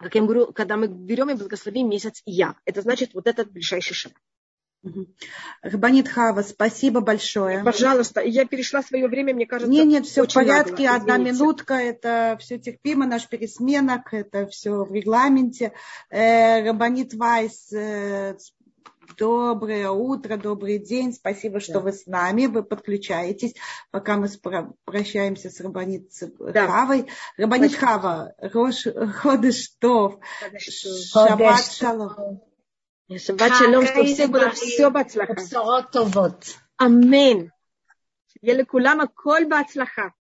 [0.01, 3.93] как я говорю, когда мы берем и благословим месяц Я, это значит вот этот ближайший
[3.93, 4.13] шаг.
[5.63, 7.63] Рабанит Хава, спасибо большое.
[7.63, 9.71] Пожалуйста, я перешла свое время, мне кажется.
[9.71, 14.85] Нет, нет, все в порядке, нагло, одна минутка, это все терпимо, наш пересменок, это все
[14.85, 15.73] в регламенте.
[16.09, 18.37] Э, Рабанит Вайс, э,
[19.19, 21.81] доброе утро, добрый день, спасибо, что да.
[21.81, 23.55] вы с нами, вы подключаетесь,
[23.91, 24.29] пока мы
[24.85, 26.67] прощаемся с Рабанит да.
[26.67, 27.07] Хавой.
[27.37, 30.19] Рабанит Хава, Рош, Ходыш Тов,
[30.59, 32.41] Шаббат Шалом.
[33.19, 35.33] שבת שלום, תפסיקו להפסיע בהצלחה.
[35.33, 36.45] בשורות טובות.
[36.83, 37.47] אמן.
[38.29, 40.03] שיהיה לכולם הכל בהצלחה.